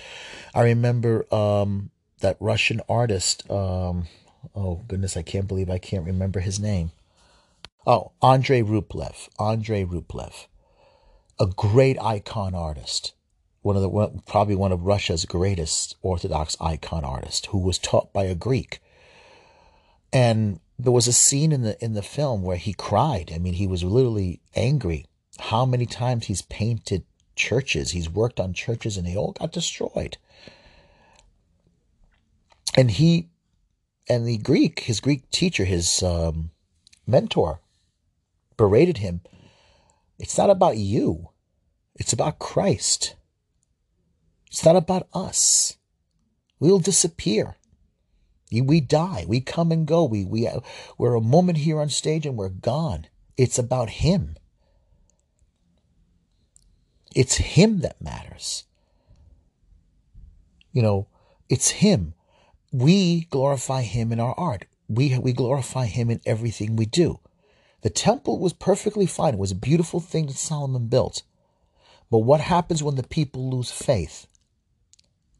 I 0.55 0.62
remember 0.62 1.33
um, 1.33 1.90
that 2.21 2.37
Russian 2.40 2.83
artist. 2.88 3.49
Um, 3.51 4.09
oh 4.55 4.83
goodness, 4.87 5.17
I 5.17 5.23
can't 5.23 5.49
believe 5.49 5.71
I 5.71 5.79
can't 5.79 6.05
remember 6.05 6.40
his 6.40 6.61
name. 6.61 6.90
Oh, 7.87 8.12
Andrei 8.21 8.61
Rublev. 8.61 9.29
Andrei 9.38 9.85
Rublev, 9.85 10.47
a 11.40 11.47
great 11.47 11.99
icon 12.03 12.55
artist 12.55 13.14
one 13.64 13.77
of 13.77 13.83
the 13.83 14.21
probably 14.27 14.55
one 14.55 14.73
of 14.73 14.83
Russia's 14.83 15.25
greatest 15.25 15.97
Orthodox 16.03 16.55
icon 16.61 17.03
artists, 17.03 17.47
who 17.47 17.59
was 17.59 17.79
taught 17.79 18.12
by 18.12 18.25
a 18.25 18.35
Greek. 18.35 18.79
And 20.12 20.61
there 20.79 20.93
was 20.93 21.07
a 21.07 21.13
scene 21.13 21.53
in 21.53 21.63
the 21.63 21.83
in 21.85 21.95
the 21.95 22.03
film 22.03 22.43
where 22.43 22.57
he 22.57 22.73
cried. 22.73 23.31
I 23.35 23.39
mean, 23.39 23.55
he 23.55 23.67
was 23.67 23.85
literally 23.85 24.41
angry. 24.55 25.07
How 25.39 25.65
many 25.65 25.87
times 25.87 26.27
he's 26.27 26.43
painted 26.43 27.05
churches, 27.37 27.91
he's 27.91 28.09
worked 28.11 28.41
on 28.41 28.53
churches, 28.53 28.97
and 28.97 29.07
they 29.07 29.17
all 29.17 29.33
got 29.33 29.53
destroyed. 29.53 30.17
And 32.77 32.91
he 32.91 33.29
and 34.09 34.27
the 34.27 34.39
Greek, 34.39 34.81
his 34.81 35.01
Greek 35.01 35.31
teacher, 35.31 35.65
his 35.65 36.03
um, 36.03 36.51
mentor, 37.07 37.61
berated 38.57 38.99
him. 38.99 39.23
It's 40.19 40.37
not 40.37 40.51
about 40.51 40.77
you. 40.77 41.31
It's 41.97 42.13
about 42.13 42.39
Christ. 42.39 43.15
It's 44.51 44.65
not 44.65 44.77
about 44.77 45.09
us. 45.13 45.77
We'll 46.61 46.79
disappear. 46.79 47.57
We 48.52 48.80
die. 48.80 49.24
We 49.26 49.40
come 49.40 49.72
and 49.72 49.87
go. 49.87 50.04
We, 50.04 50.24
we, 50.24 50.48
we're 50.98 51.14
a 51.14 51.20
moment 51.20 51.59
here 51.59 51.80
on 51.80 51.88
stage 51.88 52.26
and 52.26 52.37
we're 52.37 52.48
gone. 52.48 53.07
It's 53.37 53.59
about 53.59 53.90
Him. 53.90 54.37
It's 57.14 57.37
Him 57.37 57.80
that 57.80 58.00
matters. 58.00 58.64
You 60.72 60.83
know, 60.83 61.09
it's 61.48 61.70
Him. 61.70 62.14
We 62.72 63.24
glorify 63.24 63.83
Him 63.83 64.12
in 64.12 64.20
our 64.20 64.35
art. 64.38 64.66
We, 64.88 65.18
we 65.18 65.33
glorify 65.33 65.87
Him 65.87 66.11
in 66.11 66.20
everything 66.26 66.76
we 66.76 66.87
do. 66.87 67.20
The 67.83 67.90
temple 67.90 68.38
was 68.38 68.52
perfectly 68.52 69.07
fine. 69.07 69.35
It 69.35 69.40
was 69.40 69.52
a 69.52 69.57
beautiful 69.57 70.00
thing 70.00 70.26
that 70.26 70.37
Solomon 70.37 70.87
built. 70.88 71.22
But 72.11 72.18
what 72.18 72.40
happens 72.40 72.83
when 72.83 72.94
the 72.94 73.02
people 73.02 73.50
lose 73.50 73.70
faith? 73.70 74.26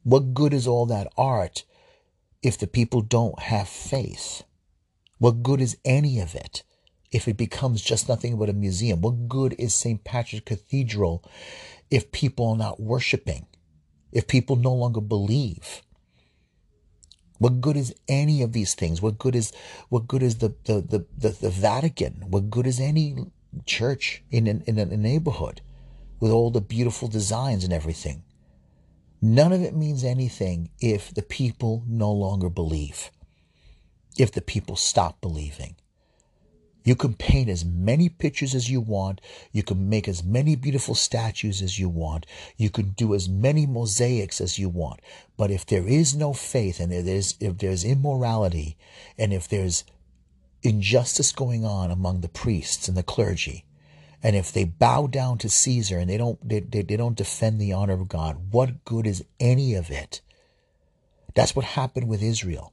What 0.02 0.34
good 0.34 0.52
is 0.52 0.66
all 0.66 0.86
that 0.86 1.12
art 1.16 1.64
if 2.44 2.59
the 2.59 2.66
people 2.66 3.00
don't 3.00 3.38
have 3.40 3.68
faith? 3.68 4.42
What 5.18 5.42
good 5.42 5.61
is 5.61 5.78
any 5.85 6.20
of 6.20 6.35
it 6.35 6.62
if 7.11 7.26
it 7.26 7.37
becomes 7.37 7.80
just 7.80 8.09
nothing 8.09 8.37
but 8.37 8.50
a 8.50 8.52
museum? 8.52 9.00
What 9.00 9.28
good 9.28 9.54
is 9.59 9.74
St. 9.74 10.04
Patrick's 10.04 10.44
Cathedral 10.44 11.24
if 11.90 12.12
people 12.12 12.50
are 12.50 12.57
not 12.57 12.80
worshiping? 12.80 13.46
If 14.12 14.28
people 14.28 14.57
no 14.57 14.74
longer 14.74 15.00
believe? 15.00 15.83
What 17.38 17.61
good 17.61 17.76
is 17.76 17.94
any 18.09 18.42
of 18.42 18.52
these 18.52 18.74
things? 18.74 19.02
What 19.02 19.18
good 19.18 19.35
is 19.35 19.52
what 19.88 20.07
good 20.07 20.22
is 20.22 20.37
the 20.37 20.54
the, 20.64 20.80
the, 20.80 21.07
the, 21.16 21.28
the 21.30 21.50
Vatican? 21.50 22.24
What 22.28 22.50
good 22.50 22.66
is 22.66 22.78
any 22.78 23.16
church 23.66 24.22
in, 24.30 24.46
in, 24.46 24.62
in 24.66 24.78
a 24.78 24.96
neighborhood 24.96 25.62
with 26.20 26.30
all 26.30 26.50
the 26.50 26.61
beautiful 26.61 27.09
designs 27.09 27.64
and 27.64 27.72
everything? 27.72 28.22
None 29.26 29.54
of 29.54 29.62
it 29.62 29.74
means 29.74 30.04
anything 30.04 30.68
if 30.82 31.14
the 31.14 31.22
people 31.22 31.82
no 31.88 32.12
longer 32.12 32.50
believe, 32.50 33.10
if 34.18 34.30
the 34.30 34.42
people 34.42 34.76
stop 34.76 35.22
believing. 35.22 35.76
You 36.84 36.94
can 36.94 37.14
paint 37.14 37.48
as 37.48 37.64
many 37.64 38.10
pictures 38.10 38.54
as 38.54 38.70
you 38.70 38.82
want. 38.82 39.22
You 39.50 39.62
can 39.62 39.88
make 39.88 40.08
as 40.08 40.22
many 40.22 40.56
beautiful 40.56 40.94
statues 40.94 41.62
as 41.62 41.78
you 41.78 41.88
want. 41.88 42.26
You 42.58 42.68
can 42.68 42.90
do 42.90 43.14
as 43.14 43.26
many 43.26 43.64
mosaics 43.64 44.42
as 44.42 44.58
you 44.58 44.68
want. 44.68 45.00
But 45.38 45.50
if 45.50 45.64
there 45.64 45.88
is 45.88 46.14
no 46.14 46.34
faith 46.34 46.78
and 46.78 46.92
there's, 46.92 47.34
if 47.40 47.57
there's 47.57 47.82
immorality 47.82 48.76
and 49.16 49.32
if 49.32 49.49
there's 49.49 49.84
injustice 50.62 51.32
going 51.32 51.64
on 51.64 51.90
among 51.90 52.20
the 52.20 52.28
priests 52.28 52.88
and 52.88 52.96
the 52.99 53.03
clergy, 53.03 53.64
and 54.25 54.35
if 54.35 54.51
they 54.51 54.64
bow 54.64 55.07
down 55.07 55.37
to 55.39 55.51
Caesar 55.51 55.99
and 55.99 56.09
they 56.09 56.16
don't 56.16 56.49
they, 56.49 56.61
they, 56.61 56.81
they 56.81 56.97
don't 56.97 57.14
defend 57.14 57.61
the 57.61 57.75
honor 57.75 57.93
of 57.93 58.09
God, 58.09 58.51
what 58.51 58.83
good 58.87 59.07
is 59.07 59.22
any 59.39 59.75
of 59.75 59.91
it? 59.91 60.22
That's 61.35 61.55
what 61.55 61.66
happened 61.66 62.09
with 62.09 62.22
Israel. 62.22 62.72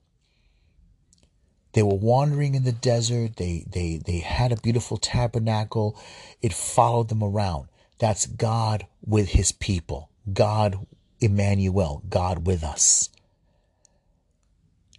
They 1.74 1.84
were 1.84 1.96
wandering 1.96 2.56
in 2.56 2.64
the 2.64 2.72
desert. 2.72 3.36
They 3.36 3.66
they 3.70 3.98
they 3.98 4.20
had 4.20 4.54
a 4.54 4.62
beautiful 4.62 4.96
tabernacle. 4.96 6.00
It 6.42 6.54
followed 6.54 7.10
them 7.10 7.22
around. 7.22 7.68
That's 8.00 8.28
God 8.28 8.88
with 9.06 9.30
his 9.30 9.52
people. 9.52 10.10
God 10.32 10.88
Emmanuel, 11.20 12.02
God 12.10 12.48
with 12.48 12.64
us. 12.64 13.10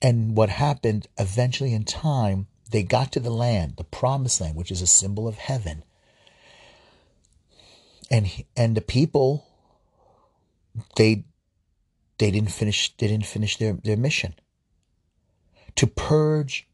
And 0.02 0.36
what 0.36 0.50
happened 0.50 1.08
eventually 1.18 1.72
in 1.72 1.84
time, 1.84 2.46
they 2.70 2.82
got 2.82 3.10
to 3.12 3.20
the 3.20 3.30
land, 3.30 3.76
the 3.78 3.84
promised 3.84 4.40
land, 4.40 4.54
which 4.54 4.70
is 4.70 4.82
a 4.82 4.86
symbol 4.86 5.26
of 5.26 5.36
heaven 5.36 5.84
and 8.10 8.28
and 8.56 8.76
the 8.76 8.80
people 8.80 9.46
they 10.96 11.24
they 12.18 12.30
didn't 12.30 12.52
finish 12.52 12.94
they 12.96 13.08
didn't 13.08 13.26
finish 13.26 13.56
their, 13.56 13.74
their 13.74 13.96
mission. 13.96 14.34
To 15.76 15.86
purge 15.86 16.68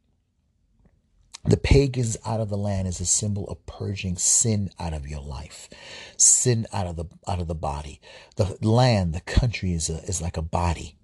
the 1.44 1.56
pagans 1.56 2.16
out 2.26 2.40
of 2.40 2.50
the 2.50 2.58
land 2.58 2.88
is 2.88 3.00
a 3.00 3.06
symbol 3.06 3.48
of 3.48 3.64
purging 3.64 4.16
sin 4.16 4.70
out 4.78 4.92
of 4.92 5.06
your 5.06 5.22
life, 5.22 5.68
sin 6.16 6.66
out 6.72 6.86
of 6.86 6.96
the 6.96 7.06
out 7.26 7.40
of 7.40 7.48
the 7.48 7.54
body. 7.54 8.00
The 8.36 8.58
land, 8.60 9.14
the 9.14 9.20
country 9.20 9.72
is 9.72 9.88
a, 9.88 10.02
is 10.04 10.20
like 10.20 10.36
a 10.36 10.42
body, 10.42 10.96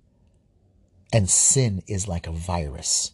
and 1.12 1.31
sin 1.31 1.83
is 1.87 2.09
like 2.09 2.27
a 2.27 2.33
virus, 2.33 3.12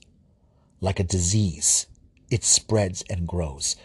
like 0.80 0.98
a 0.98 1.04
disease. 1.04 1.86
It 2.30 2.42
spreads 2.42 3.04
and 3.10 3.28
grows. 3.28 3.76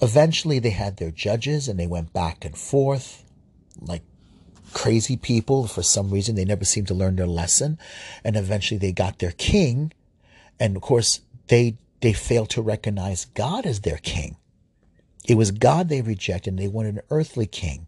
Eventually, 0.00 0.58
they 0.58 0.70
had 0.70 0.96
their 0.96 1.10
judges, 1.10 1.68
and 1.68 1.78
they 1.78 1.86
went 1.86 2.12
back 2.12 2.44
and 2.44 2.56
forth, 2.56 3.24
like 3.80 4.02
crazy 4.72 5.16
people. 5.16 5.66
For 5.66 5.82
some 5.82 6.10
reason, 6.10 6.34
they 6.36 6.44
never 6.44 6.64
seemed 6.64 6.88
to 6.88 6.94
learn 6.94 7.16
their 7.16 7.26
lesson, 7.26 7.78
and 8.22 8.36
eventually, 8.36 8.78
they 8.78 8.92
got 8.92 9.18
their 9.18 9.32
king, 9.32 9.92
and 10.60 10.76
of 10.76 10.82
course, 10.82 11.20
they 11.48 11.76
they 12.00 12.12
failed 12.12 12.50
to 12.50 12.62
recognize 12.62 13.24
God 13.24 13.66
as 13.66 13.80
their 13.80 13.98
king. 13.98 14.36
It 15.24 15.34
was 15.34 15.50
God 15.50 15.88
they 15.88 16.00
rejected, 16.00 16.50
and 16.50 16.58
they 16.58 16.68
wanted 16.68 16.94
an 16.94 17.02
earthly 17.10 17.46
king. 17.46 17.86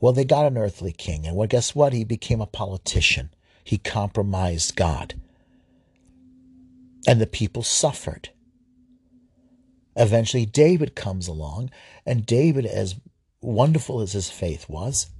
Well, 0.00 0.12
they 0.12 0.24
got 0.24 0.46
an 0.46 0.56
earthly 0.56 0.92
king, 0.92 1.26
and 1.26 1.36
well, 1.36 1.48
guess 1.48 1.74
what? 1.74 1.92
He 1.92 2.04
became 2.04 2.40
a 2.40 2.46
politician. 2.46 3.30
He 3.64 3.78
compromised 3.78 4.76
God. 4.76 5.14
And 7.06 7.20
the 7.20 7.26
people 7.26 7.62
suffered. 7.62 8.30
Eventually, 9.98 10.46
David 10.46 10.94
comes 10.94 11.28
along, 11.28 11.70
and 12.06 12.24
David, 12.24 12.64
as 12.64 12.94
wonderful 13.42 14.00
as 14.00 14.12
his 14.12 14.30
faith 14.30 14.66
was, 14.68 15.10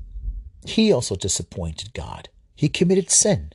he 0.64 0.90
also 0.90 1.16
disappointed 1.16 1.92
God. 1.92 2.30
He 2.54 2.70
committed 2.70 3.10
sin. 3.10 3.52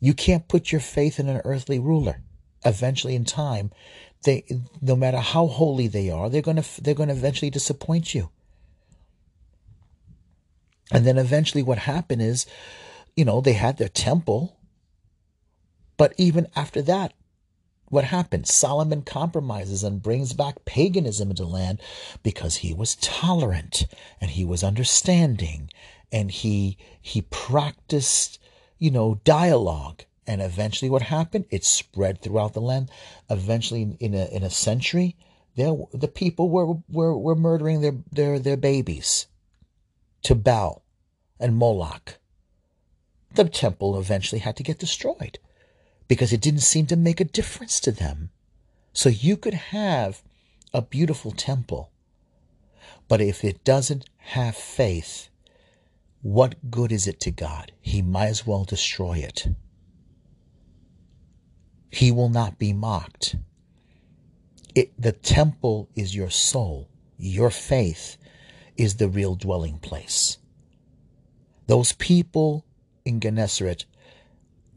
You 0.00 0.14
can't 0.14 0.48
put 0.48 0.72
your 0.72 0.80
faith 0.80 1.20
in 1.20 1.28
an 1.28 1.40
earthly 1.44 1.78
ruler 1.78 2.22
eventually 2.66 3.14
in 3.14 3.24
time, 3.24 3.70
they 4.24 4.44
no 4.82 4.96
matter 4.96 5.18
how 5.18 5.46
holy 5.46 5.86
they 5.86 6.10
are, 6.10 6.28
they're 6.28 6.42
gonna 6.42 6.64
they're 6.82 6.94
gonna 6.94 7.12
eventually 7.12 7.50
disappoint 7.50 8.14
you. 8.14 8.30
And 10.90 11.06
then 11.06 11.18
eventually, 11.18 11.62
what 11.62 11.78
happened 11.78 12.22
is, 12.22 12.46
you 13.16 13.24
know, 13.24 13.40
they 13.40 13.54
had 13.54 13.76
their 13.76 13.88
temple, 13.88 14.58
but 15.96 16.12
even 16.16 16.46
after 16.54 16.82
that, 16.82 17.12
what 17.88 18.04
happened? 18.04 18.46
Solomon 18.46 19.02
compromises 19.02 19.84
and 19.84 20.02
brings 20.02 20.32
back 20.32 20.64
paganism 20.64 21.30
into 21.30 21.44
the 21.44 21.48
land 21.48 21.80
because 22.22 22.56
he 22.56 22.74
was 22.74 22.96
tolerant 22.96 23.86
and 24.20 24.30
he 24.30 24.44
was 24.44 24.64
understanding 24.64 25.70
and 26.12 26.30
he 26.30 26.78
he 27.00 27.22
practiced, 27.22 28.38
you 28.78 28.90
know, 28.90 29.20
dialogue 29.24 30.02
and 30.26 30.42
eventually, 30.42 30.90
what 30.90 31.02
happened? 31.02 31.46
It 31.50 31.64
spread 31.64 32.20
throughout 32.20 32.52
the 32.52 32.60
land. 32.60 32.90
Eventually, 33.30 33.96
in 34.00 34.14
a 34.14 34.26
in 34.26 34.42
a 34.42 34.50
century, 34.50 35.16
there 35.54 35.74
the 35.92 36.08
people 36.08 36.50
were 36.50 36.74
were, 36.90 37.16
were 37.16 37.36
murdering 37.36 37.80
their, 37.80 37.94
their 38.10 38.38
their 38.38 38.56
babies 38.56 39.28
to 40.22 40.34
Baal 40.34 40.82
and 41.38 41.56
Moloch. 41.56 42.18
The 43.34 43.44
temple 43.44 43.98
eventually 43.98 44.40
had 44.40 44.56
to 44.56 44.62
get 44.62 44.78
destroyed 44.78 45.38
because 46.08 46.32
it 46.32 46.40
didn't 46.40 46.60
seem 46.60 46.86
to 46.86 46.96
make 46.96 47.20
a 47.20 47.24
difference 47.24 47.80
to 47.80 47.92
them. 47.92 48.30
So 48.92 49.08
you 49.08 49.36
could 49.36 49.54
have 49.54 50.22
a 50.72 50.82
beautiful 50.82 51.32
temple, 51.32 51.90
but 53.08 53.20
if 53.20 53.44
it 53.44 53.64
doesn't 53.64 54.08
have 54.18 54.56
faith, 54.56 55.28
what 56.22 56.70
good 56.70 56.92
is 56.92 57.06
it 57.06 57.20
to 57.20 57.30
God? 57.30 57.72
He 57.80 58.02
might 58.02 58.26
as 58.26 58.46
well 58.46 58.64
destroy 58.64 59.18
it. 59.18 59.48
He 61.90 62.10
will 62.10 62.28
not 62.28 62.58
be 62.58 62.72
mocked. 62.72 63.36
It, 64.74 64.92
the 65.00 65.12
temple 65.12 65.88
is 65.94 66.14
your 66.14 66.30
soul. 66.30 66.88
Your 67.16 67.50
faith 67.50 68.16
is 68.76 68.96
the 68.96 69.08
real 69.08 69.34
dwelling 69.34 69.78
place. 69.78 70.38
Those 71.66 71.92
people 71.92 72.64
in 73.04 73.20
Gennesaret 73.20 73.86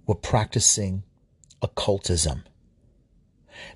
were 0.06 0.16
practicing 0.16 1.04
occultism. 1.62 2.44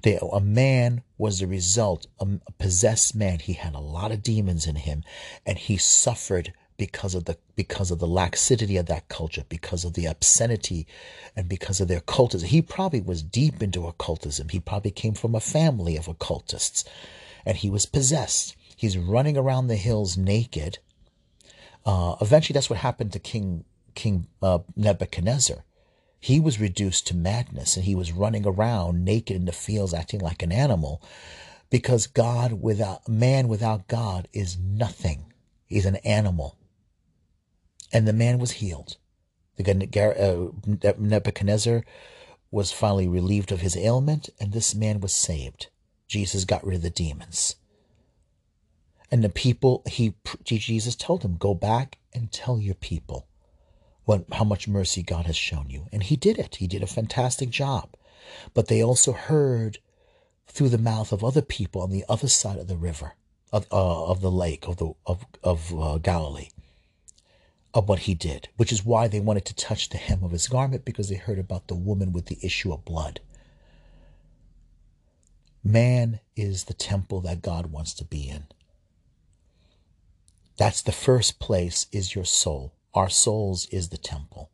They, 0.03 0.17
a 0.31 0.39
man 0.39 1.03
was 1.17 1.39
the 1.39 1.47
result, 1.47 2.07
a, 2.19 2.27
possessed 2.57 3.15
man. 3.15 3.39
He 3.39 3.53
had 3.53 3.75
a 3.75 3.79
lot 3.79 4.11
of 4.11 4.23
demons 4.23 4.65
in 4.65 4.75
him, 4.75 5.03
and 5.45 5.57
he 5.57 5.77
suffered 5.77 6.53
because 6.77 7.13
of 7.15 7.25
the 7.25 7.37
because 7.55 7.91
of 7.91 7.99
the 7.99 8.07
laxity 8.07 8.77
of 8.77 8.87
that 8.87 9.07
culture, 9.09 9.43
because 9.47 9.85
of 9.85 9.93
the 9.93 10.05
obscenity, 10.05 10.87
and 11.35 11.47
because 11.47 11.79
of 11.81 11.87
their 11.87 11.99
cultism. 12.01 12.45
He 12.45 12.61
probably 12.61 13.01
was 13.01 13.23
deep 13.23 13.61
into 13.61 13.87
occultism. 13.87 14.49
He 14.49 14.59
probably 14.59 14.91
came 14.91 15.13
from 15.13 15.35
a 15.35 15.39
family 15.39 15.97
of 15.97 16.07
occultists, 16.07 16.83
and 17.45 17.57
he 17.57 17.69
was 17.69 17.85
possessed. 17.85 18.55
He's 18.75 18.97
running 18.97 19.37
around 19.37 19.67
the 19.67 19.75
hills 19.75 20.17
naked. 20.17 20.79
Uh, 21.85 22.15
eventually, 22.21 22.53
that's 22.53 22.69
what 22.69 22.79
happened 22.79 23.13
to 23.13 23.19
King 23.19 23.65
King 23.95 24.27
uh, 24.41 24.59
Nebuchadnezzar. 24.75 25.63
He 26.23 26.39
was 26.39 26.59
reduced 26.59 27.07
to 27.07 27.15
madness, 27.15 27.75
and 27.75 27.85
he 27.85 27.95
was 27.95 28.13
running 28.13 28.45
around 28.47 29.03
naked 29.03 29.35
in 29.35 29.45
the 29.45 29.51
fields, 29.51 29.93
acting 29.93 30.21
like 30.21 30.41
an 30.41 30.51
animal, 30.51 31.01
because 31.69 32.07
God 32.07 32.61
without 32.61 33.07
man 33.07 33.47
without 33.47 33.87
God 33.87 34.27
is 34.31 34.57
nothing. 34.57 35.33
He's 35.65 35.85
an 35.85 35.97
animal 35.97 36.57
and 37.93 38.07
the 38.07 38.13
man 38.13 38.39
was 38.39 38.51
healed. 38.53 38.97
The 39.55 40.51
uh, 40.83 40.93
Nebuchadnezzar 40.97 41.83
was 42.49 42.71
finally 42.71 43.07
relieved 43.07 43.51
of 43.51 43.61
his 43.61 43.77
ailment, 43.77 44.29
and 44.39 44.51
this 44.51 44.73
man 44.73 44.99
was 44.99 45.13
saved. 45.13 45.67
Jesus 46.07 46.43
got 46.43 46.65
rid 46.65 46.77
of 46.77 46.81
the 46.81 46.89
demons. 46.89 47.55
And 49.11 49.23
the 49.23 49.29
people, 49.29 49.83
he 49.85 50.15
Jesus 50.43 50.95
told 50.95 51.23
him, 51.23 51.37
go 51.37 51.53
back 51.53 51.99
and 52.13 52.31
tell 52.31 52.59
your 52.59 52.73
people 52.73 53.27
what 54.05 54.25
how 54.33 54.43
much 54.43 54.67
mercy 54.67 55.03
God 55.03 55.25
has 55.25 55.37
shown 55.37 55.69
you. 55.69 55.87
And 55.91 56.03
he 56.03 56.15
did 56.15 56.37
it. 56.37 56.55
He 56.55 56.67
did 56.67 56.83
a 56.83 56.87
fantastic 56.87 57.49
job. 57.49 57.89
But 58.53 58.67
they 58.67 58.83
also 58.83 59.11
heard 59.13 59.79
through 60.47 60.69
the 60.69 60.77
mouth 60.77 61.11
of 61.11 61.23
other 61.23 61.41
people 61.41 61.81
on 61.81 61.91
the 61.91 62.05
other 62.07 62.27
side 62.27 62.57
of 62.57 62.67
the 62.67 62.77
river, 62.77 63.13
of, 63.51 63.67
uh, 63.71 64.05
of 64.05 64.21
the 64.21 64.31
lake, 64.31 64.67
of 64.67 64.77
the 64.77 64.93
of 65.05 65.25
of 65.43 65.73
uh, 65.77 65.97
Galilee 65.97 66.49
of 67.73 67.89
what 67.89 67.99
he 67.99 68.13
did, 68.13 68.49
which 68.55 68.71
is 68.71 68.85
why 68.85 69.07
they 69.07 69.19
wanted 69.19 69.45
to 69.45 69.55
touch 69.55 69.89
the 69.89 69.97
hem 69.97 70.23
of 70.23 70.31
his 70.31 70.47
garment 70.47 70.85
because 70.85 71.09
they 71.09 71.15
heard 71.15 71.39
about 71.39 71.67
the 71.67 71.75
woman 71.75 72.13
with 72.13 72.27
the 72.27 72.37
issue 72.43 72.71
of 72.71 72.85
blood. 72.85 73.19
Man 75.63 76.19
is 76.35 76.65
the 76.65 76.73
temple 76.73 77.21
that 77.21 77.41
God 77.41 77.67
wants 77.67 77.93
to 77.95 78.05
be 78.05 78.29
in. 78.29 78.45
That's 80.57 80.81
the 80.81 80.91
first 80.91 81.39
place 81.39 81.87
is 81.91 82.13
your 82.13 82.25
soul. 82.25 82.73
Our 82.93 83.09
souls 83.09 83.67
is 83.71 83.89
the 83.89 83.97
temple. 83.97 84.51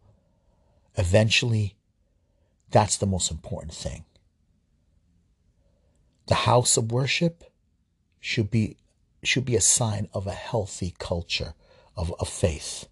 Eventually, 0.95 1.75
that's 2.71 2.97
the 2.97 3.05
most 3.05 3.31
important 3.31 3.73
thing. 3.73 4.05
The 6.27 6.35
house 6.35 6.77
of 6.77 6.91
worship 6.91 7.43
should 8.19 8.51
be 8.51 8.77
should 9.23 9.45
be 9.45 9.55
a 9.55 9.61
sign 9.61 10.07
of 10.13 10.27
a 10.27 10.31
healthy 10.31 10.93
culture 10.97 11.53
of, 11.97 12.13
of 12.19 12.29
faith. 12.29 12.87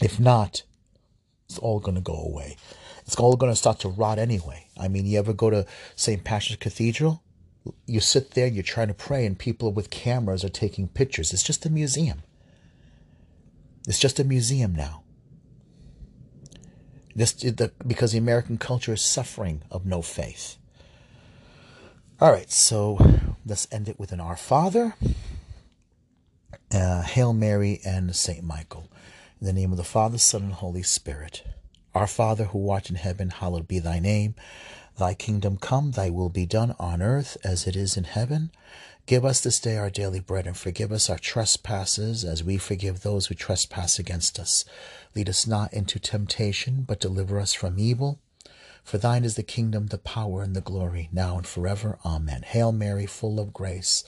If 0.00 0.18
not, 0.18 0.62
it's 1.46 1.58
all 1.58 1.80
going 1.80 1.96
to 1.96 2.00
go 2.00 2.14
away. 2.14 2.56
It's 3.06 3.16
all 3.16 3.36
going 3.36 3.52
to 3.52 3.56
start 3.56 3.80
to 3.80 3.88
rot 3.88 4.18
anyway. 4.18 4.68
I 4.78 4.88
mean, 4.88 5.04
you 5.04 5.18
ever 5.18 5.34
go 5.34 5.50
to 5.50 5.66
St. 5.94 6.24
Patrick's 6.24 6.62
Cathedral? 6.62 7.22
You 7.86 8.00
sit 8.00 8.30
there, 8.30 8.46
you're 8.46 8.62
trying 8.62 8.88
to 8.88 8.94
pray, 8.94 9.26
and 9.26 9.38
people 9.38 9.72
with 9.72 9.90
cameras 9.90 10.44
are 10.44 10.48
taking 10.48 10.88
pictures. 10.88 11.32
It's 11.32 11.42
just 11.42 11.66
a 11.66 11.70
museum. 11.70 12.22
It's 13.86 13.98
just 13.98 14.18
a 14.18 14.24
museum 14.24 14.74
now. 14.74 15.02
Just 17.16 17.40
the, 17.40 17.72
because 17.86 18.12
the 18.12 18.18
American 18.18 18.58
culture 18.58 18.94
is 18.94 19.02
suffering 19.02 19.62
of 19.70 19.86
no 19.86 20.02
faith. 20.02 20.56
All 22.20 22.32
right, 22.32 22.50
so 22.50 22.98
let's 23.44 23.68
end 23.70 23.88
it 23.88 23.98
with 23.98 24.12
an 24.12 24.20
Our 24.20 24.36
Father, 24.36 24.94
uh, 26.72 27.02
Hail 27.02 27.32
Mary, 27.32 27.80
and 27.84 28.14
Saint 28.16 28.42
Michael. 28.42 28.90
In 29.40 29.46
the 29.46 29.52
name 29.52 29.70
of 29.70 29.76
the 29.76 29.84
Father, 29.84 30.18
Son, 30.18 30.42
and 30.42 30.52
Holy 30.54 30.82
Spirit. 30.82 31.44
Our 31.94 32.06
Father, 32.06 32.44
who 32.44 32.70
art 32.70 32.88
in 32.90 32.96
heaven, 32.96 33.30
hallowed 33.30 33.68
be 33.68 33.78
thy 33.78 34.00
name. 34.00 34.34
Thy 34.98 35.14
kingdom 35.14 35.56
come, 35.56 35.90
thy 35.92 36.08
will 36.10 36.28
be 36.28 36.46
done 36.46 36.74
on 36.78 37.02
earth 37.02 37.36
as 37.44 37.66
it 37.66 37.76
is 37.76 37.96
in 37.96 38.04
heaven. 38.04 38.50
Give 39.06 39.26
us 39.26 39.40
this 39.40 39.60
day 39.60 39.76
our 39.76 39.90
daily 39.90 40.20
bread, 40.20 40.46
and 40.46 40.56
forgive 40.56 40.90
us 40.90 41.10
our 41.10 41.18
trespasses 41.18 42.24
as 42.24 42.42
we 42.42 42.56
forgive 42.56 43.02
those 43.02 43.26
who 43.26 43.34
trespass 43.34 43.98
against 43.98 44.38
us. 44.38 44.64
Lead 45.14 45.28
us 45.28 45.46
not 45.46 45.74
into 45.74 45.98
temptation, 45.98 46.84
but 46.88 47.00
deliver 47.00 47.38
us 47.38 47.52
from 47.52 47.78
evil. 47.78 48.18
For 48.82 48.96
thine 48.96 49.22
is 49.22 49.36
the 49.36 49.42
kingdom, 49.42 49.88
the 49.88 49.98
power, 49.98 50.42
and 50.42 50.56
the 50.56 50.62
glory, 50.62 51.10
now 51.12 51.36
and 51.36 51.46
forever. 51.46 51.98
Amen. 52.04 52.44
Hail 52.46 52.72
Mary, 52.72 53.04
full 53.04 53.38
of 53.38 53.52
grace. 53.52 54.04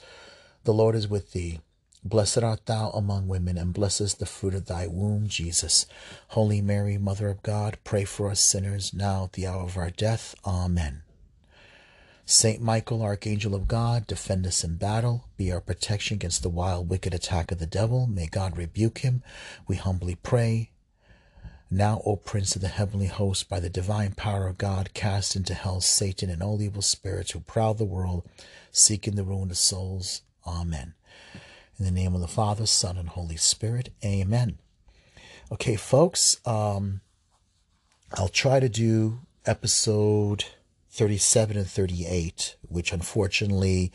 The 0.63 0.73
Lord 0.73 0.95
is 0.95 1.07
with 1.07 1.31
thee. 1.31 1.59
Blessed 2.03 2.39
art 2.39 2.65
thou 2.65 2.89
among 2.89 3.27
women, 3.27 3.57
and 3.57 3.73
blessed 3.73 4.01
is 4.01 4.13
the 4.15 4.25
fruit 4.25 4.55
of 4.55 4.65
thy 4.65 4.87
womb, 4.87 5.27
Jesus. 5.27 5.85
Holy 6.29 6.61
Mary, 6.61 6.97
Mother 6.97 7.27
of 7.29 7.43
God, 7.43 7.77
pray 7.83 8.03
for 8.03 8.31
us 8.31 8.43
sinners, 8.43 8.93
now 8.95 9.25
at 9.25 9.33
the 9.33 9.45
hour 9.45 9.61
of 9.61 9.77
our 9.77 9.91
death. 9.91 10.33
Amen. 10.43 11.03
Saint 12.29 12.61
Michael, 12.61 13.03
Archangel 13.03 13.55
of 13.55 13.69
God, 13.69 14.05
defend 14.05 14.45
us 14.45 14.61
in 14.61 14.75
battle. 14.75 15.29
Be 15.37 15.49
our 15.49 15.61
protection 15.61 16.15
against 16.15 16.43
the 16.43 16.49
wild, 16.49 16.89
wicked 16.89 17.13
attack 17.13 17.53
of 17.53 17.57
the 17.59 17.65
devil. 17.65 18.05
May 18.05 18.27
God 18.27 18.57
rebuke 18.57 18.97
him. 18.97 19.23
We 19.65 19.77
humbly 19.77 20.15
pray. 20.15 20.71
Now, 21.71 22.01
O 22.05 22.17
Prince 22.17 22.53
of 22.57 22.61
the 22.61 22.67
heavenly 22.67 23.05
host, 23.05 23.47
by 23.47 23.61
the 23.61 23.69
divine 23.69 24.11
power 24.11 24.45
of 24.45 24.57
God, 24.57 24.93
cast 24.93 25.37
into 25.37 25.53
hell 25.53 25.79
Satan 25.79 26.29
and 26.29 26.43
all 26.43 26.61
evil 26.61 26.81
spirits 26.81 27.31
who 27.31 27.39
prowl 27.39 27.75
the 27.75 27.85
world, 27.85 28.27
seeking 28.71 29.15
the 29.15 29.23
ruin 29.23 29.49
of 29.49 29.57
souls. 29.57 30.23
Amen. 30.45 30.95
In 31.79 31.85
the 31.85 31.91
name 31.91 32.13
of 32.13 32.19
the 32.19 32.27
Father, 32.27 32.65
Son, 32.65 32.97
and 32.97 33.07
Holy 33.07 33.37
Spirit. 33.37 33.93
Amen. 34.03 34.57
Okay, 35.49 35.77
folks, 35.77 36.45
um, 36.45 36.99
I'll 38.15 38.27
try 38.27 38.59
to 38.59 38.67
do 38.67 39.21
episode 39.45 40.43
37 40.97 41.57
and 41.57 41.67
38, 41.67 42.55
which 42.63 42.91
unfortunately 42.91 43.91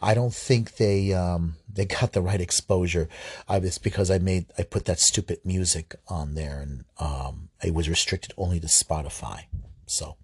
I 0.00 0.14
don't 0.14 0.32
think 0.32 0.76
they 0.76 1.12
um, 1.12 1.56
they 1.68 1.84
got 1.84 2.12
the 2.12 2.22
right 2.22 2.40
exposure. 2.40 3.08
I 3.48 3.56
it's 3.56 3.78
because 3.78 4.10
I 4.10 4.18
made 4.18 4.46
I 4.56 4.62
put 4.62 4.84
that 4.84 5.00
stupid 5.00 5.40
music 5.44 5.96
on 6.08 6.34
there 6.34 6.60
and 6.60 6.84
um, 6.98 7.48
it 7.62 7.74
was 7.74 7.88
restricted 7.88 8.32
only 8.36 8.60
to 8.60 8.68
Spotify. 8.68 9.44
So, 9.86 10.16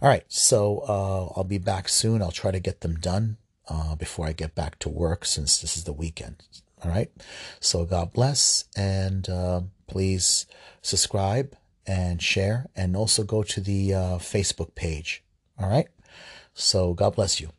all 0.00 0.08
right. 0.08 0.24
So 0.28 0.80
uh, 0.86 1.32
I'll 1.36 1.44
be 1.44 1.58
back 1.58 1.88
soon. 1.88 2.22
I'll 2.22 2.30
try 2.30 2.50
to 2.50 2.60
get 2.60 2.80
them 2.80 2.96
done 2.96 3.38
uh, 3.68 3.96
before 3.96 4.26
I 4.26 4.32
get 4.32 4.54
back 4.54 4.78
to 4.80 4.88
work 4.88 5.24
since 5.24 5.58
this 5.58 5.76
is 5.76 5.84
the 5.84 5.92
weekend. 5.92 6.42
All 6.84 6.90
right. 6.90 7.10
So 7.58 7.84
God 7.84 8.12
bless 8.12 8.64
and 8.76 9.28
uh, 9.28 9.62
please 9.86 10.46
subscribe 10.82 11.56
and 11.86 12.22
share 12.22 12.66
and 12.76 12.96
also 12.96 13.24
go 13.24 13.42
to 13.42 13.60
the 13.60 13.94
uh, 13.94 14.18
Facebook 14.18 14.74
page. 14.74 15.24
All 15.60 15.68
right. 15.68 15.86
So 16.54 16.94
God 16.94 17.14
bless 17.14 17.40
you. 17.40 17.50